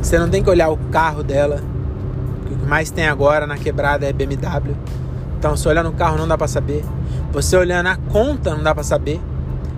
você 0.00 0.18
não 0.18 0.28
tem 0.28 0.42
que 0.42 0.50
olhar 0.50 0.70
o 0.70 0.76
carro 0.90 1.22
dela. 1.22 1.62
O 2.42 2.48
que 2.48 2.66
mais 2.66 2.90
tem 2.90 3.06
agora 3.06 3.46
na 3.46 3.56
quebrada 3.56 4.06
é 4.06 4.12
BMW. 4.12 4.74
Então, 5.38 5.56
se 5.56 5.68
olhar 5.68 5.84
no 5.84 5.92
carro 5.92 6.16
não 6.16 6.26
dá 6.26 6.38
para 6.38 6.48
saber. 6.48 6.84
Você 7.32 7.56
olhando 7.56 7.88
a 7.88 7.96
conta 7.96 8.54
não 8.54 8.62
dá 8.62 8.74
para 8.74 8.84
saber. 8.84 9.20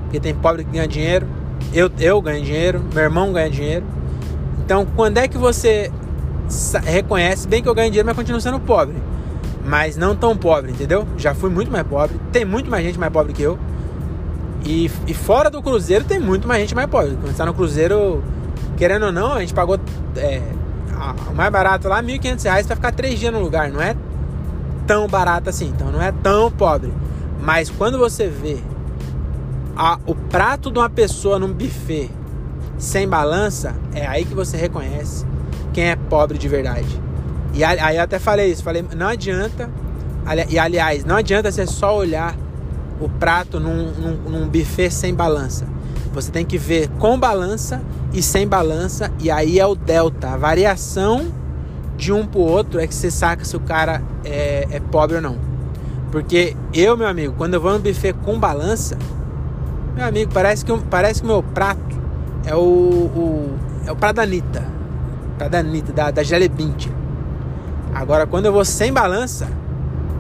Porque 0.03 0.21
tem 0.21 0.35
pobre 0.35 0.65
que 0.65 0.71
ganha 0.71 0.87
dinheiro. 0.87 1.27
Eu, 1.73 1.91
eu 1.99 2.21
ganho 2.21 2.45
dinheiro, 2.45 2.83
meu 2.95 3.03
irmão 3.03 3.33
ganha 3.33 3.51
dinheiro. 3.51 3.85
Então, 4.67 4.85
quando 4.97 5.19
é 5.19 5.29
que 5.29 5.39
você 5.39 5.93
reconhece 6.83 7.47
bem 7.47 7.63
que 7.63 7.69
eu 7.69 7.75
ganho 7.75 7.89
dinheiro, 7.89 8.05
mas 8.05 8.17
continuo 8.17 8.41
sendo 8.41 8.59
pobre? 8.59 8.97
Mas 9.65 9.97
não 9.97 10.17
tão 10.17 10.37
pobre, 10.37 10.73
entendeu? 10.73 11.07
Já 11.17 11.37
fui 11.37 11.49
muito 11.49 11.71
mais 11.71 11.87
pobre. 11.87 12.21
Tem 12.33 12.45
muito 12.45 12.69
mais 12.69 12.85
gente 12.85 12.99
mais 12.99 13.13
pobre 13.13 13.33
que 13.33 13.43
eu. 13.43 13.57
E, 14.65 14.91
e 15.07 15.15
fora 15.15 15.49
do 15.49 15.63
Cruzeiro 15.63 16.05
tem 16.05 16.19
muito 16.19 16.49
mais 16.49 16.63
gente 16.63 16.75
mais 16.75 16.91
pobre. 16.91 17.13
Quando 17.13 17.31
está 17.31 17.47
no 17.47 17.55
Cruzeiro, 17.55 18.25
querendo 18.77 19.07
ou 19.07 19.13
não, 19.13 19.35
a 19.35 19.41
gente 19.41 19.55
pagou 19.55 19.79
é, 20.17 20.43
o 21.31 21.33
mais 21.33 21.53
barato 21.53 21.87
lá, 21.87 22.01
R$ 22.01 22.19
1.500 22.19 22.67
para 22.67 22.75
ficar 22.75 22.91
três 22.91 23.21
dias 23.21 23.33
no 23.33 23.39
lugar. 23.39 23.71
Não 23.71 23.81
é 23.81 23.95
tão 24.85 25.07
barato 25.07 25.49
assim, 25.49 25.67
então 25.67 25.93
não 25.93 26.03
é 26.03 26.11
tão 26.11 26.51
pobre. 26.51 26.93
Mas 27.41 27.71
quando 27.71 27.99
você 27.99 28.27
vê 28.27 28.59
a, 29.77 29.97
o 30.07 30.15
prato 30.17 30.73
de 30.73 30.79
uma 30.81 30.91
pessoa 30.91 31.39
num 31.39 31.53
buffet 31.53 32.11
sem 32.79 33.09
balança, 33.09 33.75
é 33.95 34.07
aí 34.07 34.25
que 34.25 34.35
você 34.35 34.57
reconhece 34.57 35.25
quem 35.73 35.91
é 35.91 35.97
pobre 35.97 36.39
de 36.39 36.49
verdade. 36.49 36.89
E 37.53 37.65
aí 37.65 37.97
eu 37.97 38.03
até 38.03 38.19
falei 38.19 38.51
isso, 38.51 38.63
falei, 38.63 38.85
não 38.95 39.09
adianta, 39.09 39.71
e 40.49 40.59
aliás, 40.59 41.05
não 41.05 41.17
adianta 41.17 41.51
você 41.51 41.67
só 41.67 41.97
olhar 41.97 42.37
o 43.01 43.09
prato 43.09 43.61
num, 43.61 43.93
num, 43.93 44.17
num 44.31 44.49
buffet 44.49 44.91
sem 44.91 45.15
balança. 45.15 45.67
Você 46.13 46.31
tem 46.31 46.45
que 46.45 46.59
ver 46.59 46.89
com 46.99 47.19
balança 47.19 47.83
e 48.13 48.23
sem 48.23 48.47
balança, 48.47 49.11
e 49.21 49.31
aí 49.31 49.59
é 49.59 49.67
o 49.67 49.75
delta, 49.75 50.31
a 50.31 50.37
variação 50.37 51.33
de 51.97 52.13
um 52.13 52.27
pro 52.27 52.41
outro 52.41 52.79
é 52.81 52.87
que 52.87 52.95
você 52.95 53.11
saca 53.11 53.45
se 53.45 53.57
o 53.57 53.61
cara 53.61 54.03
é, 54.25 54.67
é 54.71 54.81
pobre 54.81 55.17
ou 55.17 55.23
não. 55.23 55.37
Porque 56.11 56.57
eu, 56.73 56.97
meu 56.97 57.07
amigo, 57.07 57.35
quando 57.37 57.55
eu 57.55 57.61
vou 57.61 57.73
no 57.73 57.79
buffet 57.79 58.13
com 58.13 58.39
balança, 58.39 58.97
meu 59.95 60.07
amigo, 60.07 60.31
parece 60.33 60.65
que, 60.65 60.79
parece 60.91 61.21
que 61.21 61.27
o 61.27 61.31
meu 61.31 61.43
prato 61.43 61.81
é 62.47 62.55
o, 62.55 62.61
o, 62.61 63.59
é 63.85 63.93
o 63.93 63.97
prato 63.97 64.17
da 64.17 64.23
Anitta. 64.23 64.65
Prato 65.37 65.51
da 65.51 65.59
Anitta, 65.59 65.93
da, 65.93 66.11
da 66.11 66.23
Gelebinte. 66.23 66.91
Agora, 67.93 68.27
quando 68.27 68.47
eu 68.47 68.53
vou 68.53 68.65
sem 68.65 68.93
balança, 68.93 69.49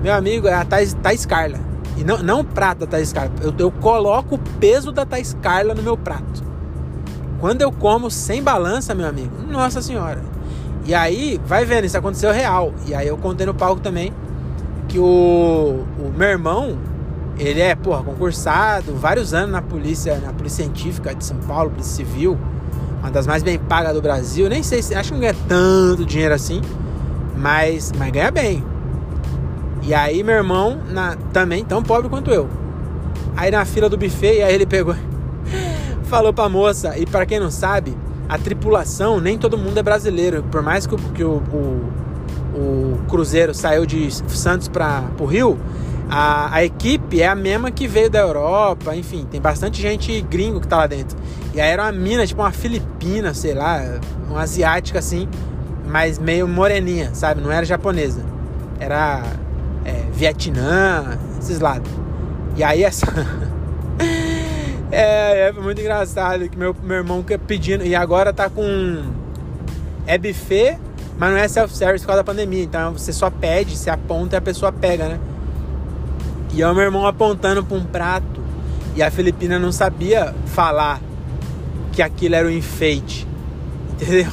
meu 0.02 0.12
amigo, 0.12 0.48
é 0.48 0.54
a 0.54 0.64
Thais, 0.64 0.94
Thais 0.94 1.24
Carla. 1.24 1.58
E 1.96 2.04
não, 2.04 2.18
não 2.18 2.40
o 2.40 2.44
prato 2.44 2.80
da 2.80 2.86
Thais 2.86 3.12
Carla. 3.12 3.32
Eu, 3.40 3.54
eu 3.56 3.70
coloco 3.70 4.34
o 4.34 4.38
peso 4.58 4.90
da 4.90 5.06
Thais 5.06 5.36
Carla 5.40 5.74
no 5.74 5.82
meu 5.82 5.96
prato. 5.96 6.44
Quando 7.40 7.62
eu 7.62 7.70
como 7.70 8.10
sem 8.10 8.42
balança, 8.42 8.94
meu 8.94 9.06
amigo, 9.06 9.30
nossa 9.48 9.80
senhora. 9.80 10.20
E 10.84 10.94
aí, 10.94 11.40
vai 11.46 11.64
vendo, 11.64 11.84
isso 11.84 11.98
aconteceu 11.98 12.32
real. 12.32 12.72
E 12.86 12.94
aí 12.94 13.06
eu 13.06 13.16
contei 13.16 13.46
no 13.46 13.54
palco 13.54 13.80
também 13.80 14.12
que 14.88 14.98
o, 14.98 15.84
o 15.98 16.12
meu 16.16 16.28
irmão, 16.28 16.78
ele 17.38 17.60
é, 17.60 17.74
porra, 17.74 18.02
concursado, 18.02 18.94
vários 18.94 19.34
anos 19.34 19.50
na 19.50 19.62
polícia, 19.62 20.18
na 20.18 20.32
polícia 20.32 20.64
científica 20.64 21.14
de 21.14 21.24
São 21.24 21.36
Paulo, 21.38 21.70
polícia 21.70 21.94
civil, 21.94 22.38
uma 23.00 23.10
das 23.10 23.26
mais 23.26 23.42
bem 23.42 23.58
pagas 23.58 23.92
do 23.94 24.00
Brasil. 24.00 24.48
Nem 24.48 24.62
sei 24.62 24.82
se, 24.82 24.94
acho 24.94 25.08
que 25.08 25.14
não 25.14 25.20
ganha 25.20 25.36
tanto 25.46 26.04
dinheiro 26.04 26.34
assim, 26.34 26.62
mas, 27.36 27.92
mas 27.98 28.10
ganha 28.10 28.30
bem. 28.30 28.64
E 29.82 29.94
aí 29.94 30.22
meu 30.22 30.34
irmão, 30.34 30.78
na, 30.90 31.16
também 31.32 31.64
tão 31.64 31.82
pobre 31.82 32.08
quanto 32.08 32.30
eu. 32.30 32.48
Aí 33.36 33.50
na 33.50 33.64
fila 33.64 33.88
do 33.88 33.98
buffet, 33.98 34.42
aí 34.42 34.54
ele 34.54 34.66
pegou, 34.66 34.96
falou 36.04 36.32
pra 36.32 36.48
moça, 36.48 36.98
e 36.98 37.04
para 37.04 37.26
quem 37.26 37.38
não 37.38 37.50
sabe, 37.50 37.96
a 38.28 38.38
tripulação, 38.38 39.20
nem 39.20 39.36
todo 39.36 39.58
mundo 39.58 39.78
é 39.78 39.82
brasileiro. 39.82 40.42
Por 40.50 40.62
mais 40.62 40.86
que 40.86 40.94
o, 40.94 40.98
que 40.98 41.22
o, 41.22 41.42
o, 41.52 42.58
o 42.58 42.98
Cruzeiro 43.08 43.54
saiu 43.54 43.84
de 43.84 44.10
Santos 44.10 44.68
para 44.68 45.04
o 45.20 45.26
Rio, 45.26 45.58
a, 46.08 46.54
a, 46.54 46.64
equipe 46.64 47.20
é 47.20 47.26
a 47.26 47.34
mesma 47.34 47.70
que 47.70 47.88
veio 47.88 48.08
da 48.08 48.20
Europa, 48.20 48.94
enfim, 48.94 49.26
tem 49.28 49.40
bastante 49.40 49.82
gente 49.82 50.20
gringo 50.22 50.60
que 50.60 50.68
tá 50.68 50.76
lá 50.76 50.86
dentro. 50.86 51.18
E 51.52 51.60
aí 51.60 51.68
era 51.68 51.82
uma 51.82 51.92
mina, 51.92 52.26
tipo 52.26 52.42
uma 52.42 52.52
filipina, 52.52 53.34
sei 53.34 53.54
lá, 53.54 53.80
uma 54.28 54.42
asiática 54.42 54.98
assim, 54.98 55.28
mas 55.86 56.18
meio 56.18 56.46
moreninha, 56.46 57.14
sabe? 57.14 57.40
Não 57.40 57.50
era 57.50 57.64
japonesa. 57.64 58.22
Era 58.78 59.22
é, 59.84 60.04
Vietnã, 60.12 61.18
esses 61.40 61.60
lados. 61.60 61.90
E 62.56 62.62
aí 62.62 62.84
essa. 62.84 63.06
é, 64.90 65.48
é 65.48 65.52
muito 65.52 65.80
engraçado 65.80 66.48
que 66.48 66.56
meu, 66.58 66.74
meu 66.82 66.98
irmão 66.98 67.24
pedindo. 67.46 67.84
E 67.84 67.94
agora 67.94 68.32
tá 68.32 68.48
com. 68.48 69.02
É 70.06 70.16
buffet, 70.16 70.78
mas 71.18 71.30
não 71.30 71.38
é 71.38 71.48
self-service 71.48 72.04
por 72.04 72.08
causa 72.08 72.22
da 72.22 72.24
pandemia. 72.24 72.62
Então 72.62 72.92
você 72.92 73.12
só 73.12 73.28
pede, 73.30 73.76
você 73.76 73.90
aponta 73.90 74.36
e 74.36 74.38
a 74.38 74.42
pessoa 74.42 74.70
pega, 74.70 75.08
né? 75.08 75.20
E 76.56 76.62
é 76.62 76.66
o 76.66 76.74
meu 76.74 76.84
irmão 76.84 77.06
apontando 77.06 77.62
para 77.62 77.76
um 77.76 77.84
prato. 77.84 78.40
E 78.94 79.02
a 79.02 79.10
Filipina 79.10 79.58
não 79.58 79.70
sabia 79.70 80.34
falar 80.46 81.02
que 81.92 82.00
aquilo 82.00 82.34
era 82.34 82.48
um 82.48 82.50
enfeite. 82.50 83.28
Entendeu? 83.92 84.32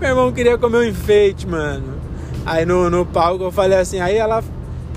Meu 0.00 0.08
irmão 0.08 0.32
queria 0.32 0.56
comer 0.56 0.78
um 0.78 0.84
enfeite, 0.84 1.46
mano. 1.46 2.00
Aí 2.46 2.64
no, 2.64 2.88
no 2.88 3.04
palco 3.04 3.44
eu 3.44 3.52
falei 3.52 3.78
assim, 3.78 4.00
aí 4.00 4.16
ela 4.16 4.42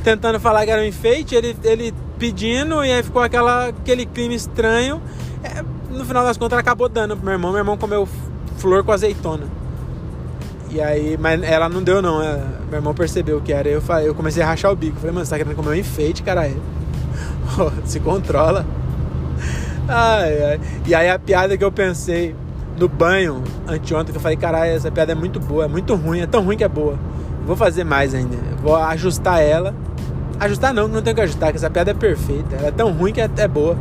tentando 0.01 0.39
falar 0.39 0.63
que 0.63 0.71
era 0.71 0.81
um 0.81 0.85
enfeite, 0.85 1.35
ele, 1.35 1.53
ele 1.65 1.93
pedindo, 2.17 2.83
e 2.85 2.93
aí 2.93 3.03
ficou 3.03 3.21
aquela, 3.21 3.67
aquele 3.67 4.05
clima 4.05 4.33
estranho. 4.33 5.01
É, 5.43 5.61
no 5.89 6.05
final 6.05 6.23
das 6.23 6.37
contas, 6.37 6.53
ela 6.53 6.61
acabou 6.61 6.87
dando 6.87 7.17
pro 7.17 7.25
meu 7.25 7.33
irmão. 7.33 7.51
Meu 7.51 7.59
irmão 7.59 7.77
comeu 7.77 8.07
flor 8.57 8.85
com 8.85 8.93
azeitona. 8.93 9.58
E 10.71 10.79
aí, 10.79 11.17
mas 11.19 11.41
ela 11.41 11.67
não 11.67 11.81
deu 11.81 12.01
não. 12.01 12.21
Ela, 12.21 12.47
meu 12.67 12.77
irmão 12.77 12.93
percebeu 12.93 13.41
que 13.41 13.51
era. 13.51 13.67
Eu, 13.67 13.81
falei, 13.81 14.07
eu 14.07 14.13
comecei 14.13 14.43
a 14.43 14.45
rachar 14.45 14.71
o 14.71 14.75
bico. 14.75 14.97
Falei, 14.97 15.11
mano, 15.11 15.25
você 15.25 15.31
tá 15.31 15.37
querendo 15.37 15.55
comer 15.55 15.69
um 15.69 15.75
enfeite, 15.75 16.21
caralho? 16.21 16.61
Se 17.85 17.99
controla. 17.99 18.65
Ai, 19.87 20.43
ai. 20.43 20.59
E 20.85 20.93
aí 20.93 21.09
a 21.09 21.17
piada 21.17 21.57
que 21.57 21.63
eu 21.63 21.71
pensei 21.71 22.35
no 22.77 22.87
banho 22.87 23.43
anteontem, 23.67 24.11
que 24.11 24.17
eu 24.17 24.21
falei, 24.21 24.37
caralho, 24.37 24.71
essa 24.71 24.91
piada 24.91 25.11
é 25.11 25.15
muito 25.15 25.39
boa, 25.39 25.65
é 25.65 25.67
muito 25.67 25.95
ruim, 25.95 26.19
é 26.19 26.27
tão 26.27 26.43
ruim 26.43 26.55
que 26.55 26.63
é 26.63 26.67
boa. 26.67 26.97
Vou 27.45 27.55
fazer 27.55 27.83
mais 27.83 28.13
ainda. 28.13 28.37
Vou 28.61 28.75
ajustar 28.75 29.41
ela. 29.41 29.73
Ajustar 30.39 30.73
não, 30.73 30.87
não 30.87 31.01
tenho 31.01 31.15
que 31.15 31.21
ajustar, 31.21 31.51
que 31.51 31.57
essa 31.57 31.69
piada 31.69 31.91
é 31.91 31.93
perfeita. 31.95 32.55
Ela 32.55 32.67
é 32.67 32.71
tão 32.71 32.91
ruim 32.91 33.11
que 33.11 33.19
é, 33.19 33.29
é 33.37 33.47
boa. 33.47 33.75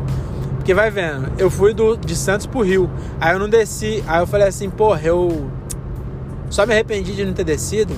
Porque 0.57 0.73
vai 0.73 0.91
vendo, 0.91 1.31
eu 1.39 1.51
fui 1.51 1.73
do, 1.73 1.97
de 1.97 2.17
Santos 2.17 2.47
pro 2.47 2.63
Rio. 2.63 2.91
Aí 3.21 3.35
eu 3.35 3.39
não 3.39 3.49
desci. 3.49 4.03
Aí 4.07 4.21
eu 4.21 4.27
falei 4.27 4.49
assim, 4.49 4.69
porra, 4.71 5.01
eu 5.03 5.51
só 6.51 6.67
me 6.67 6.73
arrependi 6.73 7.15
de 7.15 7.25
não 7.25 7.33
ter 7.33 7.45
descido. 7.45 7.95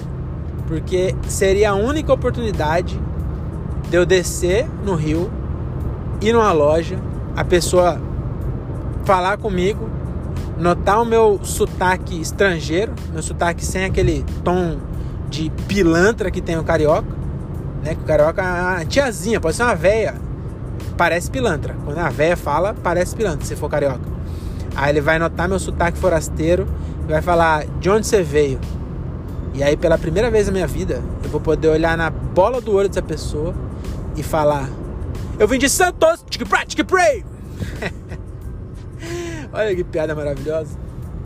Porque 0.66 1.14
seria 1.28 1.71
a 1.71 1.75
única 1.75 2.12
oportunidade 2.12 3.00
de 3.88 3.97
eu 3.97 4.07
descer 4.07 4.69
no 4.85 4.95
Rio, 4.95 5.30
ir 6.21 6.33
numa 6.33 6.52
loja, 6.52 6.97
a 7.35 7.45
pessoa 7.45 8.00
falar 9.04 9.37
comigo, 9.38 9.90
notar 10.57 11.02
o 11.02 11.04
meu 11.04 11.40
sotaque 11.42 12.21
estrangeiro, 12.21 12.92
meu 13.12 13.23
sotaque 13.23 13.64
sem 13.64 13.85
aquele 13.85 14.25
tom 14.45 14.78
de 15.28 15.50
pilantra 15.66 16.30
que 16.30 16.40
tem 16.40 16.57
o 16.57 16.62
carioca, 16.62 17.09
né? 17.83 17.95
Que 17.95 18.02
o 18.02 18.04
carioca, 18.04 18.42
a 18.42 18.85
tiazinha, 18.85 19.40
pode 19.40 19.57
ser 19.57 19.62
uma 19.62 19.75
véia, 19.75 20.14
parece 20.97 21.30
pilantra. 21.30 21.75
Quando 21.85 21.99
a 21.99 22.11
véia 22.11 22.37
fala, 22.37 22.75
parece 22.80 23.16
pilantra, 23.16 23.45
se 23.45 23.57
for 23.57 23.69
carioca. 23.69 24.21
Aí 24.76 24.90
ele 24.90 25.00
vai 25.00 25.19
notar 25.19 25.49
meu 25.49 25.59
sotaque 25.59 25.99
forasteiro 25.99 26.66
vai 27.11 27.23
falar 27.23 27.64
de 27.81 27.90
onde 27.90 28.07
você 28.07 28.23
veio. 28.23 28.61
E 29.55 29.62
aí, 29.62 29.76
pela 29.76 29.99
primeira 29.99 30.31
vez 30.31 30.47
na 30.47 30.52
minha 30.52 30.67
vida, 30.67 31.02
eu 31.25 31.31
vou 31.31 31.40
poder 31.40 31.69
olhar 31.69 31.97
na 31.97 32.09
bola 32.11 32.61
do 32.61 32.73
olho 32.73 32.88
dessa 32.88 33.02
pessoa 33.02 33.55
e 34.17 34.23
falar: 34.23 34.69
Eu 35.38 35.49
vim 35.49 35.59
de 35.59 35.69
Santos, 35.69 36.25
tique 36.29 36.45
pra, 36.45 36.64
tique 36.64 36.85
pray. 36.85 37.25
Olha 39.52 39.75
que 39.75 39.83
piada 39.83 40.14
maravilhosa. 40.14 40.79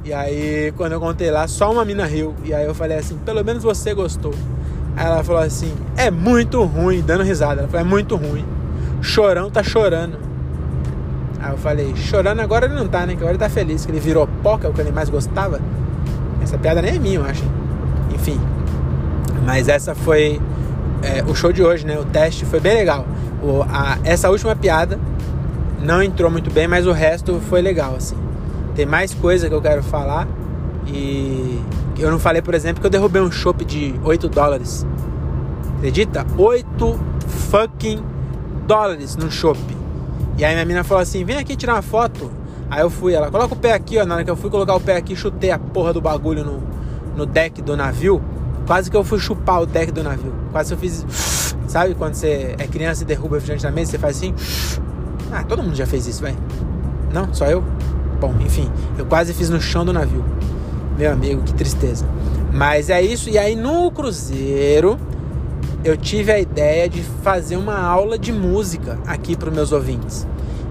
E 0.05 0.13
aí, 0.13 0.73
quando 0.77 0.93
eu 0.93 1.01
contei 1.01 1.31
lá, 1.31 1.47
só 1.47 1.71
uma 1.71 1.85
mina 1.85 2.05
riu. 2.05 2.35
E 2.45 2.53
aí 2.53 2.65
eu 2.65 2.75
falei 2.75 2.99
assim: 2.99 3.17
pelo 3.19 3.45
menos 3.45 3.63
você 3.63 3.95
gostou. 3.95 4.35
Aí 4.97 5.07
ela 5.07 5.23
falou 5.23 5.43
assim: 5.43 5.75
é 5.97 6.11
muito 6.11 6.63
ruim, 6.65 7.03
dando 7.03 7.25
risada. 7.25 7.63
Ela 7.63 7.69
falou: 7.69 7.87
é 7.87 7.89
muito 7.89 8.17
ruim. 8.17 8.45
Chorão 9.01 9.51
tá 9.51 9.63
chorando. 9.63 10.19
Aí 11.45 11.51
eu 11.51 11.59
falei: 11.59 11.95
chorando 11.95 12.41
agora 12.41 12.65
ele 12.65 12.75
não 12.75 12.89
tá, 12.89 13.05
né? 13.05 13.09
Que 13.09 13.19
agora 13.19 13.33
ele 13.33 13.39
tá 13.39 13.51
feliz, 13.51 13.85
que 13.85 13.93
ele 13.93 14.01
virou 14.01 14.27
poca, 14.43 14.67
é 14.67 14.71
o 14.71 14.73
que 14.73 14.81
ele 14.81 14.91
mais 14.91 15.11
gostava. 15.11 15.61
Essa 16.43 16.57
piada 16.57 16.81
nem 16.81 16.97
é 16.97 16.99
minha, 16.99 17.17
eu 17.17 17.25
acho. 17.25 17.45
Enfim. 18.15 18.41
Mas 19.45 19.69
essa 19.69 19.95
foi 19.95 20.41
é, 21.03 21.23
o 21.25 21.35
show 21.35 21.53
de 21.53 21.63
hoje, 21.63 21.87
né? 21.87 21.99
O 21.99 22.05
teste 22.07 22.47
foi 22.47 22.61
bem 22.61 22.75
legal. 22.75 23.07
O, 23.43 23.63
a, 23.63 23.99
essa 24.05 24.31
última 24.31 24.57
piada 24.57 24.99
não 25.83 26.03
entrou 26.03 26.31
muito 26.31 26.51
bem, 26.51 26.67
mas 26.67 26.87
o 26.87 26.93
resto 26.93 27.39
foi 27.51 27.61
legal, 27.61 27.95
assim. 27.95 28.17
Tem 28.75 28.87
mais 28.87 29.13
coisa 29.13 29.47
que 29.47 29.55
eu 29.55 29.61
quero 29.61 29.83
falar. 29.83 30.27
E 30.87 31.61
eu 31.99 32.11
não 32.11 32.19
falei, 32.19 32.41
por 32.41 32.55
exemplo, 32.55 32.81
que 32.81 32.87
eu 32.87 32.91
derrubei 32.91 33.21
um 33.21 33.31
chopp 33.31 33.63
de 33.67 33.95
8 34.03 34.31
dólares. 34.31 34.87
Acredita? 35.77 36.27
8 36.39 37.01
fucking 37.51 38.03
dólares 38.67 39.15
no 39.15 39.31
chopp. 39.31 39.59
E 40.37 40.45
aí 40.45 40.55
minha 40.55 40.65
mina 40.65 40.85
falou 40.85 41.03
assim: 41.03 41.25
vem 41.25 41.39
aqui 41.39 41.57
tirar 41.57 41.75
uma 41.75 41.83
foto. 41.83 42.31
Aí 42.71 42.81
eu 42.81 42.91
fui, 42.91 43.13
ela 43.15 43.31
coloca 43.31 43.55
o 43.55 43.57
pé 43.57 43.73
aqui, 43.73 43.99
ó. 43.99 44.05
Na 44.05 44.17
hora 44.17 44.25
que 44.25 44.31
eu 44.31 44.37
fui 44.37 44.51
colocar 44.51 44.75
o 44.75 44.81
pé 44.81 44.97
aqui, 44.97 45.15
chutei 45.15 45.51
a 45.51 45.59
porra 45.59 45.93
do 45.93 46.01
bagulho 46.01 46.45
no, 46.45 46.63
no 47.17 47.27
deck 47.27 47.63
do 47.63 47.77
navio. 47.77 48.23
Quase 48.67 48.91
que 48.91 48.97
eu 48.97 49.05
fui 49.05 49.19
chupar 49.19 49.63
o 49.63 49.67
deck 49.67 49.93
do 49.93 50.03
navio. 50.03 50.33
Quase 50.51 50.73
eu 50.73 50.79
fiz. 50.79 51.05
Sabe 51.69 51.95
quando 51.95 52.15
você 52.15 52.55
é 52.59 52.67
criança 52.67 53.03
e 53.03 53.07
derruba 53.07 53.37
refrigerante 53.37 53.65
na 53.65 53.71
mesa, 53.71 53.93
você 53.93 53.99
faz 53.99 54.17
assim? 54.17 54.35
Ah, 55.33 55.43
todo 55.43 55.63
mundo 55.63 55.75
já 55.75 55.87
fez 55.87 56.07
isso, 56.07 56.23
vai. 56.23 56.37
Não? 57.13 57.33
Só 57.33 57.47
eu? 57.47 57.65
Bom, 58.21 58.35
enfim, 58.41 58.71
eu 58.99 59.07
quase 59.07 59.33
fiz 59.33 59.49
no 59.51 59.61
chão 59.61 59.85
do 59.85 59.93
navio. 59.93 60.25
Meu 60.99 61.13
amigo, 61.13 61.43
que 61.43 61.53
tristeza. 61.55 62.07
Mas 62.53 62.91
é 62.91 63.03
isso. 63.03 63.29
E 63.29 63.39
aí 63.39 63.57
no 63.57 63.91
cruzeiro 63.91 64.99
eu 65.85 65.97
tive 65.97 66.33
a 66.33 66.39
ideia 66.39 66.89
de 66.89 67.03
fazer 67.23 67.57
uma 67.57 67.79
aula 67.79 68.19
de 68.19 68.33
música 68.33 68.99
aqui 69.07 69.37
para 69.37 69.49
os 69.49 69.55
meus 69.55 69.73
ouvintes. 69.73 70.27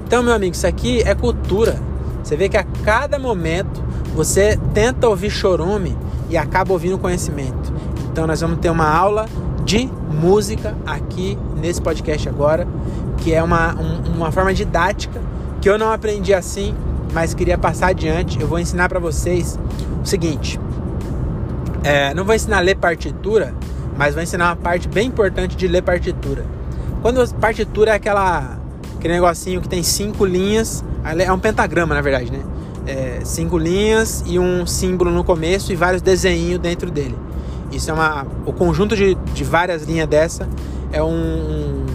Então, 0.06 0.24
meu 0.24 0.34
amigo, 0.34 0.56
isso 0.56 0.68
aqui 0.68 1.02
é 1.02 1.14
cultura. 1.14 1.80
Você 2.24 2.36
vê 2.36 2.50
que 2.50 2.58
a 2.58 2.64
cada 2.84 3.20
momento 3.20 3.84
você 4.16 4.58
tenta 4.74 5.08
ouvir 5.08 5.30
chorume 5.30 5.98
e 6.30 6.38
acaba 6.38 6.74
ouvindo 6.74 6.98
conhecimento. 6.98 7.74
Então, 8.12 8.28
nós 8.28 8.42
vamos 8.42 8.60
ter 8.60 8.70
uma 8.70 8.88
aula 8.88 9.26
de 9.66 9.90
música 10.12 10.76
aqui 10.86 11.38
nesse 11.58 11.82
podcast 11.82 12.28
agora, 12.30 12.68
que 13.18 13.34
é 13.34 13.42
uma, 13.42 13.74
um, 13.76 14.16
uma 14.16 14.32
forma 14.32 14.54
didática 14.54 15.22
que 15.62 15.70
eu 15.70 15.78
não 15.78 15.92
aprendi 15.92 16.34
assim 16.34 16.76
mas 17.14 17.34
queria 17.34 17.58
passar 17.58 17.90
adiante. 17.90 18.42
Eu 18.42 18.48
vou 18.48 18.60
ensinar 18.60 18.90
para 18.90 19.00
vocês 19.00 19.58
o 20.02 20.06
seguinte: 20.06 20.60
é, 21.84 22.14
não 22.14 22.26
vou 22.26 22.36
ensinar 22.36 22.58
a 22.58 22.62
ler 22.62 22.76
partitura, 22.76 23.54
mas 23.98 24.14
vou 24.14 24.24
ensinar 24.24 24.50
uma 24.50 24.56
parte 24.56 24.88
bem 24.88 25.08
importante 25.08 25.56
de 25.56 25.68
ler 25.68 25.82
partitura. 25.82 26.46
Quando 27.02 27.28
partitura 27.36 27.92
é 27.92 27.96
aquela 27.96 28.58
aquele 28.98 29.16
negocinho 29.16 29.62
que 29.62 29.68
tem 29.68 29.84
cinco 29.84 30.26
linhas, 30.26 30.84
é 31.20 31.32
um 31.32 31.40
pentagrama 31.40 31.94
na 31.94 32.02
verdade, 32.02 32.32
né? 32.32 32.40
É, 32.86 33.20
cinco 33.24 33.58
linhas 33.58 34.24
e 34.26 34.40
um 34.40 34.66
símbolo 34.66 35.12
no 35.12 35.24
começo 35.24 35.72
e 35.72 35.76
vários 35.76 36.02
desenhos 36.02 36.60
dentro 36.60 36.90
dele. 36.90 37.16
Isso 37.72 37.90
é 37.90 37.94
uma 37.94 38.26
o 38.46 38.54
conjunto 38.54 38.96
de, 38.96 39.16
de 39.16 39.44
várias 39.44 39.84
linhas 39.84 40.08
dessa 40.08 40.48
é 40.92 41.02
um, 41.02 41.08
um, 41.08 41.86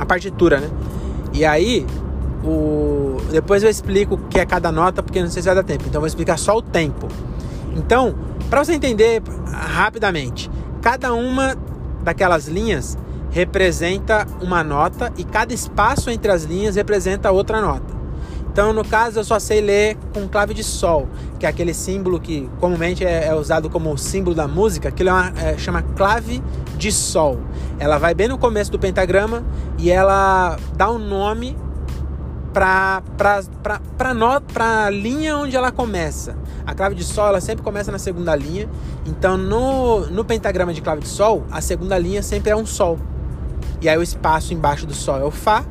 um, 0.00 0.06
partitura, 0.06 0.60
né? 0.60 0.70
E 1.32 1.44
aí 1.44 1.86
o... 2.44 3.16
Depois 3.30 3.62
eu 3.62 3.70
explico 3.70 4.14
o 4.14 4.18
que 4.18 4.38
é 4.38 4.46
cada 4.46 4.70
nota, 4.70 5.02
porque 5.02 5.20
não 5.20 5.28
sei 5.28 5.42
se 5.42 5.46
vai 5.46 5.54
dar 5.54 5.64
tempo. 5.64 5.84
Então 5.86 5.98
eu 5.98 6.00
vou 6.00 6.06
explicar 6.06 6.38
só 6.38 6.56
o 6.56 6.62
tempo. 6.62 7.08
Então, 7.76 8.14
para 8.52 8.62
você 8.62 8.74
entender 8.74 9.22
rapidamente, 9.50 10.50
cada 10.82 11.14
uma 11.14 11.56
daquelas 12.02 12.48
linhas 12.48 12.98
representa 13.30 14.26
uma 14.42 14.62
nota 14.62 15.10
e 15.16 15.24
cada 15.24 15.54
espaço 15.54 16.10
entre 16.10 16.30
as 16.30 16.42
linhas 16.42 16.76
representa 16.76 17.32
outra 17.32 17.62
nota. 17.62 17.94
Então, 18.52 18.74
no 18.74 18.84
caso, 18.84 19.20
eu 19.20 19.24
só 19.24 19.38
sei 19.38 19.62
ler 19.62 19.96
com 20.12 20.28
clave 20.28 20.52
de 20.52 20.62
sol, 20.62 21.08
que 21.40 21.46
é 21.46 21.48
aquele 21.48 21.72
símbolo 21.72 22.20
que 22.20 22.46
comumente 22.60 23.02
é, 23.02 23.28
é 23.28 23.34
usado 23.34 23.70
como 23.70 23.96
símbolo 23.96 24.36
da 24.36 24.46
música, 24.46 24.90
que 24.90 25.02
é, 25.02 25.06
é, 25.42 25.56
chama 25.56 25.80
clave 25.96 26.42
de 26.76 26.92
sol. 26.92 27.40
Ela 27.78 27.96
vai 27.96 28.12
bem 28.12 28.28
no 28.28 28.36
começo 28.36 28.70
do 28.70 28.78
pentagrama 28.78 29.42
e 29.78 29.90
ela 29.90 30.58
dá 30.76 30.90
um 30.90 30.98
nome 30.98 31.56
para 32.52 33.02
a 34.86 34.90
linha 34.90 35.36
onde 35.36 35.56
ela 35.56 35.72
começa. 35.72 36.36
A 36.66 36.74
clave 36.74 36.94
de 36.94 37.04
sol 37.04 37.28
ela 37.28 37.40
sempre 37.40 37.64
começa 37.64 37.90
na 37.90 37.98
segunda 37.98 38.34
linha. 38.36 38.68
Então 39.06 39.36
no, 39.36 40.06
no 40.06 40.24
pentagrama 40.24 40.72
de 40.72 40.80
clave 40.80 41.02
de 41.02 41.08
sol, 41.08 41.44
a 41.50 41.60
segunda 41.60 41.98
linha 41.98 42.22
sempre 42.22 42.50
é 42.50 42.56
um 42.56 42.66
sol. 42.66 42.98
E 43.80 43.88
aí 43.88 43.98
o 43.98 44.02
espaço 44.02 44.54
embaixo 44.54 44.86
do 44.86 44.94
sol 44.94 45.18
é 45.18 45.24
o 45.24 45.30
fá, 45.30 45.64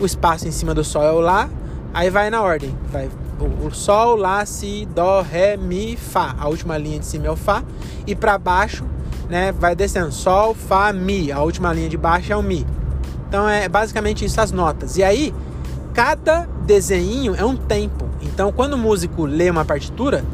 o 0.00 0.06
espaço 0.06 0.46
em 0.46 0.52
cima 0.52 0.72
do 0.74 0.84
sol 0.84 1.02
é 1.02 1.10
o 1.10 1.18
lá, 1.18 1.48
aí 1.92 2.08
vai 2.08 2.30
na 2.30 2.40
ordem. 2.40 2.76
Vai 2.92 3.10
o, 3.40 3.66
o 3.66 3.74
sol, 3.74 4.16
lá, 4.16 4.44
si, 4.46 4.86
dó, 4.94 5.22
ré, 5.22 5.56
mi, 5.56 5.96
fá. 5.96 6.36
A 6.38 6.48
última 6.48 6.78
linha 6.78 7.00
de 7.00 7.06
cima 7.06 7.26
é 7.26 7.30
o 7.30 7.36
fá 7.36 7.64
e 8.06 8.14
para 8.14 8.38
baixo, 8.38 8.84
né, 9.28 9.52
vai 9.52 9.74
descendo 9.74 10.12
sol, 10.12 10.54
fá, 10.54 10.92
mi. 10.92 11.32
A 11.32 11.40
última 11.40 11.72
linha 11.72 11.88
de 11.88 11.96
baixo 11.96 12.32
é 12.32 12.36
o 12.36 12.42
mi. 12.42 12.66
Então 13.28 13.48
é 13.48 13.68
basicamente 13.68 14.24
isso 14.24 14.40
as 14.40 14.52
notas. 14.52 14.96
E 14.96 15.02
aí 15.02 15.34
cada 15.94 16.48
desenho 16.64 17.34
é 17.34 17.44
um 17.44 17.56
tempo. 17.56 18.08
Então, 18.22 18.52
quando 18.52 18.74
o 18.74 18.78
músico 18.78 19.24
lê 19.24 19.50
uma 19.50 19.64
partitura, 19.64 20.24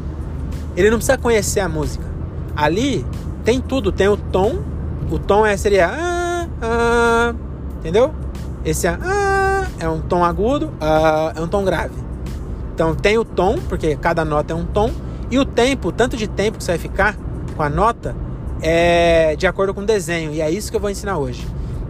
ele 0.76 0.90
não 0.90 0.98
precisa 0.98 1.18
conhecer 1.18 1.60
a 1.60 1.68
música. 1.68 2.04
Ali 2.56 3.04
tem 3.44 3.60
tudo, 3.60 3.92
tem 3.92 4.08
o 4.08 4.16
tom. 4.16 4.58
O 5.10 5.18
tom 5.18 5.44
é 5.44 5.56
seria 5.56 5.88
ah, 5.88 6.48
ah, 6.62 7.34
entendeu? 7.78 8.14
Esse 8.64 8.86
ah, 8.86 9.66
é 9.78 9.88
um 9.88 10.00
tom 10.00 10.24
agudo, 10.24 10.72
ah, 10.80 11.32
é 11.36 11.40
um 11.40 11.48
tom 11.48 11.64
grave. 11.64 11.94
Então 12.74 12.94
tem 12.94 13.18
o 13.18 13.24
tom, 13.24 13.58
porque 13.68 13.96
cada 13.96 14.24
nota 14.24 14.52
é 14.52 14.56
um 14.56 14.64
tom, 14.64 14.90
e 15.30 15.38
o 15.38 15.44
tempo, 15.44 15.92
tanto 15.92 16.16
de 16.16 16.26
tempo 16.26 16.58
que 16.58 16.64
você 16.64 16.72
vai 16.72 16.78
ficar 16.78 17.16
com 17.56 17.62
a 17.62 17.68
nota, 17.68 18.16
é 18.60 19.36
de 19.36 19.46
acordo 19.46 19.74
com 19.74 19.82
o 19.82 19.86
desenho. 19.86 20.32
E 20.32 20.40
é 20.40 20.50
isso 20.50 20.70
que 20.70 20.76
eu 20.76 20.80
vou 20.80 20.90
ensinar 20.90 21.18
hoje. 21.18 21.46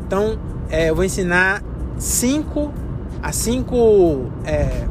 Então, 0.06 0.38
é, 0.68 0.90
eu 0.90 0.94
vou 0.94 1.04
ensinar 1.04 1.62
cinco, 1.98 2.72
as 3.24 3.36
cinco, 3.36 4.30
é, 4.44 4.84